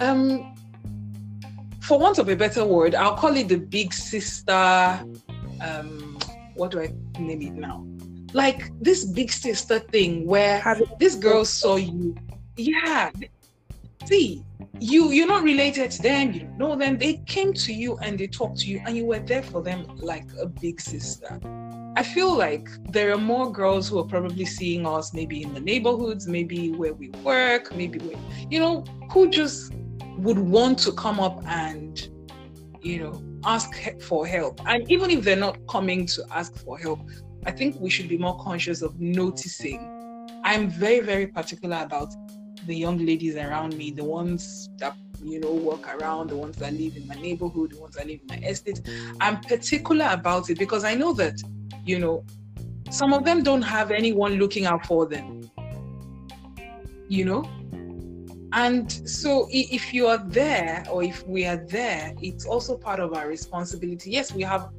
um, 0.00 0.54
for 1.88 1.98
want 1.98 2.18
of 2.18 2.28
a 2.28 2.36
better 2.36 2.66
word, 2.66 2.94
I'll 2.94 3.16
call 3.16 3.34
it 3.34 3.48
the 3.48 3.56
big 3.56 3.94
sister. 3.94 5.02
Um, 5.62 6.18
what 6.54 6.70
do 6.70 6.80
I 6.80 6.92
name 7.18 7.40
it 7.40 7.54
now? 7.54 7.86
Like 8.34 8.70
this 8.78 9.06
big 9.06 9.32
sister 9.32 9.78
thing 9.78 10.26
where 10.26 10.62
this 11.00 11.14
girl 11.14 11.46
saw 11.46 11.76
you. 11.76 12.14
Yeah. 12.58 13.10
See, 14.08 14.42
you 14.80 15.10
you're 15.10 15.26
not 15.26 15.42
related 15.42 15.90
to 15.90 16.02
them, 16.02 16.32
you 16.32 16.48
know 16.56 16.76
them. 16.76 16.96
They 16.96 17.18
came 17.26 17.52
to 17.52 17.74
you 17.74 17.98
and 17.98 18.18
they 18.18 18.26
talked 18.26 18.58
to 18.60 18.66
you, 18.66 18.80
and 18.86 18.96
you 18.96 19.04
were 19.04 19.18
there 19.18 19.42
for 19.42 19.60
them 19.62 19.84
like 19.98 20.24
a 20.40 20.46
big 20.46 20.80
sister. 20.80 21.38
I 21.94 22.02
feel 22.02 22.34
like 22.34 22.70
there 22.90 23.12
are 23.12 23.18
more 23.18 23.52
girls 23.52 23.86
who 23.86 23.98
are 23.98 24.06
probably 24.06 24.46
seeing 24.46 24.86
us 24.86 25.12
maybe 25.12 25.42
in 25.42 25.52
the 25.52 25.60
neighborhoods, 25.60 26.26
maybe 26.26 26.70
where 26.70 26.94
we 26.94 27.10
work, 27.22 27.76
maybe 27.76 27.98
where, 27.98 28.16
you 28.48 28.60
know, 28.60 28.82
who 29.10 29.28
just 29.28 29.74
would 30.16 30.38
want 30.38 30.78
to 30.78 30.92
come 30.92 31.20
up 31.20 31.42
and, 31.46 32.08
you 32.80 33.00
know, 33.00 33.22
ask 33.44 33.70
for 34.00 34.26
help. 34.26 34.58
And 34.66 34.90
even 34.90 35.10
if 35.10 35.22
they're 35.22 35.36
not 35.36 35.58
coming 35.66 36.06
to 36.06 36.24
ask 36.30 36.56
for 36.64 36.78
help, 36.78 37.00
I 37.44 37.50
think 37.50 37.78
we 37.78 37.90
should 37.90 38.08
be 38.08 38.16
more 38.16 38.38
conscious 38.38 38.80
of 38.80 38.98
noticing. 38.98 39.80
I'm 40.44 40.70
very, 40.70 41.00
very 41.00 41.26
particular 41.26 41.82
about 41.82 42.14
the 42.66 42.74
young 42.74 43.04
ladies 43.04 43.36
around 43.36 43.76
me, 43.76 43.90
the 43.90 44.04
ones 44.04 44.68
that 44.78 44.96
you 45.22 45.40
know 45.40 45.52
walk 45.52 45.88
around, 45.96 46.30
the 46.30 46.36
ones 46.36 46.56
that 46.56 46.72
live 46.72 46.96
in 46.96 47.06
my 47.06 47.14
neighborhood, 47.14 47.72
the 47.72 47.80
ones 47.80 47.94
that 47.96 48.06
live 48.06 48.20
in 48.20 48.26
my 48.28 48.46
estate. 48.48 48.80
I'm 49.20 49.40
particular 49.40 50.08
about 50.10 50.50
it 50.50 50.58
because 50.58 50.84
I 50.84 50.94
know 50.94 51.12
that, 51.14 51.40
you 51.84 51.98
know, 51.98 52.24
some 52.90 53.12
of 53.12 53.24
them 53.24 53.42
don't 53.42 53.62
have 53.62 53.90
anyone 53.90 54.34
looking 54.34 54.66
out 54.66 54.86
for 54.86 55.06
them. 55.06 55.50
You 57.08 57.24
know, 57.24 57.50
and 58.52 58.90
so 59.08 59.46
if 59.50 59.92
you 59.92 60.06
are 60.06 60.18
there 60.18 60.84
or 60.90 61.02
if 61.02 61.26
we 61.26 61.44
are 61.44 61.56
there 61.56 62.14
it's 62.22 62.46
also 62.46 62.76
part 62.76 62.98
of 62.98 63.12
our 63.14 63.28
responsibility 63.28 64.10
yes 64.10 64.32
we 64.32 64.42
have 64.42 64.70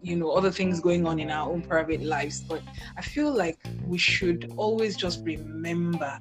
you 0.00 0.14
know 0.14 0.30
other 0.30 0.50
things 0.50 0.80
going 0.80 1.06
on 1.06 1.18
in 1.18 1.30
our 1.30 1.50
own 1.50 1.60
private 1.60 2.02
lives 2.02 2.42
but 2.42 2.62
i 2.96 3.02
feel 3.02 3.32
like 3.32 3.58
we 3.84 3.98
should 3.98 4.52
always 4.56 4.96
just 4.96 5.24
remember 5.24 6.18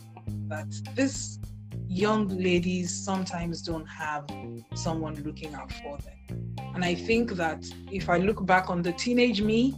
that 0.47 0.67
this 0.95 1.39
young 1.87 2.27
ladies 2.27 2.93
sometimes 2.93 3.61
don't 3.61 3.85
have 3.85 4.25
someone 4.73 5.15
looking 5.23 5.53
out 5.53 5.71
for 5.71 5.97
them 5.99 6.55
and 6.73 6.83
i 6.83 6.93
think 6.93 7.31
that 7.31 7.63
if 7.91 8.09
i 8.09 8.17
look 8.17 8.45
back 8.45 8.69
on 8.69 8.81
the 8.81 8.91
teenage 8.93 9.41
me 9.41 9.73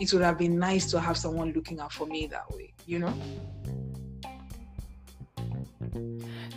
it 0.00 0.12
would 0.12 0.22
have 0.22 0.38
been 0.38 0.58
nice 0.58 0.90
to 0.90 0.98
have 0.98 1.16
someone 1.16 1.52
looking 1.52 1.80
out 1.80 1.92
for 1.92 2.06
me 2.06 2.26
that 2.26 2.50
way 2.52 2.72
you 2.86 2.98
know 2.98 3.14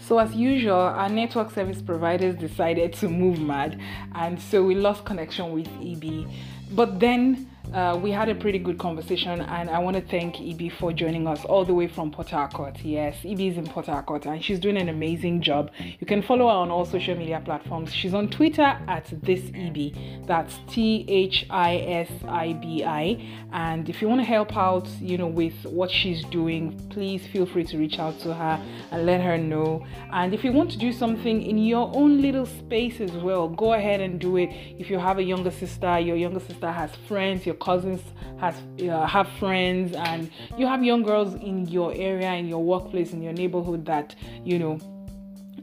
so, 0.06 0.20
as 0.20 0.36
usual, 0.36 0.75
our 0.75 1.08
network 1.08 1.52
service 1.52 1.82
providers 1.82 2.36
decided 2.36 2.92
to 2.94 3.08
move 3.08 3.40
mad, 3.40 3.80
and 4.16 4.40
so 4.40 4.62
we 4.62 4.75
lost 4.75 5.06
connection 5.06 5.54
with 5.54 5.68
EB. 5.82 6.30
But 6.72 7.00
then 7.00 7.50
uh, 7.74 7.98
we 8.01 8.12
had 8.12 8.30
a 8.30 8.36
pretty 8.36 8.60
good 8.60 8.77
conversation, 8.77 9.42
and 9.42 9.68
I 9.68 9.80
want 9.80 9.96
to 9.98 10.01
thank 10.01 10.39
EB 10.39 10.72
for 10.74 10.94
joining 10.94 11.27
us 11.27 11.44
all 11.46 11.65
the 11.65 11.74
way 11.74 11.88
from 11.88 12.12
Port 12.12 12.30
Harcourt. 12.30 12.80
Yes, 12.84 13.18
EB 13.25 13.39
is 13.39 13.58
in 13.58 13.65
Port 13.65 13.88
Harcourt, 13.88 14.27
and 14.27 14.44
she's 14.44 14.60
doing 14.60 14.77
an 14.77 14.89
amazing 14.89 15.42
job. 15.42 15.72
You 16.00 16.06
can 16.06 16.22
follow 16.22 16.46
her 16.46 16.53
on 16.53 16.70
all 16.70 16.86
social 16.86 17.15
media 17.15 17.42
platforms. 17.44 17.92
She's 17.92 18.13
on 18.13 18.30
Twitter 18.30 18.62
at 18.88 19.12
this 19.24 19.42
EB. 19.56 20.27
That's 20.27 20.60
T 20.68 21.03
H 21.08 21.48
I 21.50 21.77
S 21.77 22.12
I 22.27 22.53
B 22.53 22.83
I. 22.83 23.20
And 23.51 23.90
if 23.90 24.01
you 24.01 24.07
want 24.07 24.22
to 24.22 24.25
help 24.25 24.55
out, 24.55 24.88
you 25.00 25.18
know, 25.18 25.27
with 25.27 25.66
what 25.66 25.90
she's 25.90 26.24
doing, 26.25 26.79
please 26.90 27.25
feel 27.25 27.48
free 27.48 27.64
to 27.66 27.77
reach 27.79 27.98
out 27.98 28.20
to 28.20 28.33
her 28.36 28.64
and 28.92 29.05
let 29.05 29.22
her 29.22 29.38
know. 29.38 29.86
And 30.12 30.33
if 30.33 30.44
you 30.44 30.51
want 30.51 30.70
to 30.72 30.77
do 30.77 30.92
something 30.92 31.42
in 31.42 31.57
your 31.57 31.92
own 31.96 32.22
little 32.22 32.46
space 32.46 33.01
as 33.01 33.12
well, 33.12 33.50
go 33.50 33.74
ahead 33.74 34.00
and 34.00 34.20
do 34.20 34.38
it. 34.38 34.50
If 34.77 34.92
you 34.92 35.00
have 35.00 35.18
a 35.18 35.24
younger 35.24 35.51
sister, 35.51 36.00
your 36.00 36.16
younger 36.16 36.40
sister 36.40 36.72
has 36.72 36.92
friends, 37.07 37.48
your 37.48 37.55
cousins 37.64 38.02
has 38.40 38.56
uh, 38.82 39.06
have 39.08 39.28
friends 39.40 39.94
and 39.94 40.30
you 40.58 40.68
have 40.68 40.84
young 40.84 41.04
girls 41.04 41.34
in 41.36 41.68
your 41.68 41.94
area 41.94 42.34
in 42.34 42.48
your 42.48 42.64
workplace 42.64 43.14
in 43.14 43.22
your 43.22 43.34
neighborhood 43.34 43.86
that 43.86 44.16
you 44.44 44.60
know 44.60 44.78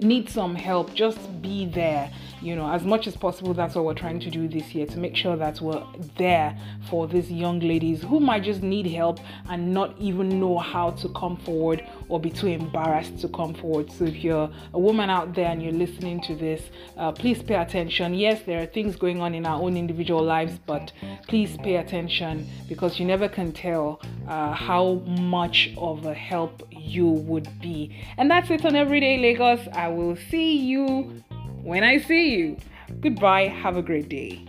need 0.01 0.29
some 0.29 0.55
help 0.55 0.95
just 0.95 1.21
be 1.43 1.67
there 1.67 2.11
you 2.43 2.57
know, 2.57 2.71
as 2.71 2.85
much 2.85 3.07
as 3.07 3.17
possible, 3.17 3.53
that's 3.53 3.75
what 3.75 3.85
we're 3.85 3.95
trying 3.95 4.21
to 4.21 4.31
do 4.31 4.49
this 4.49 4.75
year 4.75 4.87
to 4.87 4.99
make 4.99 5.15
sure 5.17 5.37
that 5.37 5.61
we're 5.61 5.83
there 6.17 6.57
for 6.89 7.07
these 7.07 7.31
young 7.31 7.61
ladies 7.61 8.03
who 8.03 8.21
might 8.21 8.43
just 8.43 8.63
need 8.63 8.87
help 8.87 9.21
and 9.49 9.73
not 9.73 9.95
even 9.99 10.41
know 10.41 10.59
how 10.59 10.91
to 10.91 11.09
come 11.11 11.37
forward 11.37 11.87
or 12.09 12.19
be 12.19 12.31
too 12.31 12.47
embarrassed 12.47 13.19
to 13.21 13.29
come 13.29 13.55
forward. 13.55 13.93
So, 13.93 14.05
if 14.05 14.25
you're 14.25 14.51
a 14.73 14.79
woman 14.79 15.11
out 15.11 15.35
there 15.35 15.51
and 15.51 15.63
you're 15.63 15.73
listening 15.73 16.21
to 16.23 16.35
this, 16.35 16.63
uh, 16.97 17.13
please 17.13 17.43
pay 17.43 17.57
attention. 17.57 18.15
Yes, 18.15 18.43
there 18.47 18.63
are 18.63 18.67
things 18.67 18.97
going 18.97 19.21
on 19.21 19.35
in 19.35 19.45
our 19.45 19.61
own 19.61 19.77
individual 19.77 20.23
lives, 20.23 20.59
but 20.67 20.93
please 21.29 21.57
pay 21.59 21.77
attention 21.77 22.47
because 22.69 22.99
you 22.99 23.07
never 23.07 23.29
can 23.29 23.53
tell 23.53 24.01
uh, 24.29 24.53
how 24.53 24.95
much 25.07 25.73
of 25.77 26.07
a 26.07 26.15
help 26.15 26.63
you 26.71 27.07
would 27.07 27.49
be. 27.61 27.95
And 28.17 28.31
that's 28.31 28.51
it 28.51 28.65
on 28.65 28.75
Everyday 28.75 29.19
Lagos. 29.19 29.61
I 29.73 29.89
will 29.89 30.17
see 30.17 30.57
you 30.57 31.23
when 31.63 31.85
I 31.85 31.99
see 31.99 32.37
you. 32.37 32.57
Goodbye. 33.01 33.49
Have 33.49 33.77
a 33.77 33.83
great 33.83 34.09
day. 34.09 34.45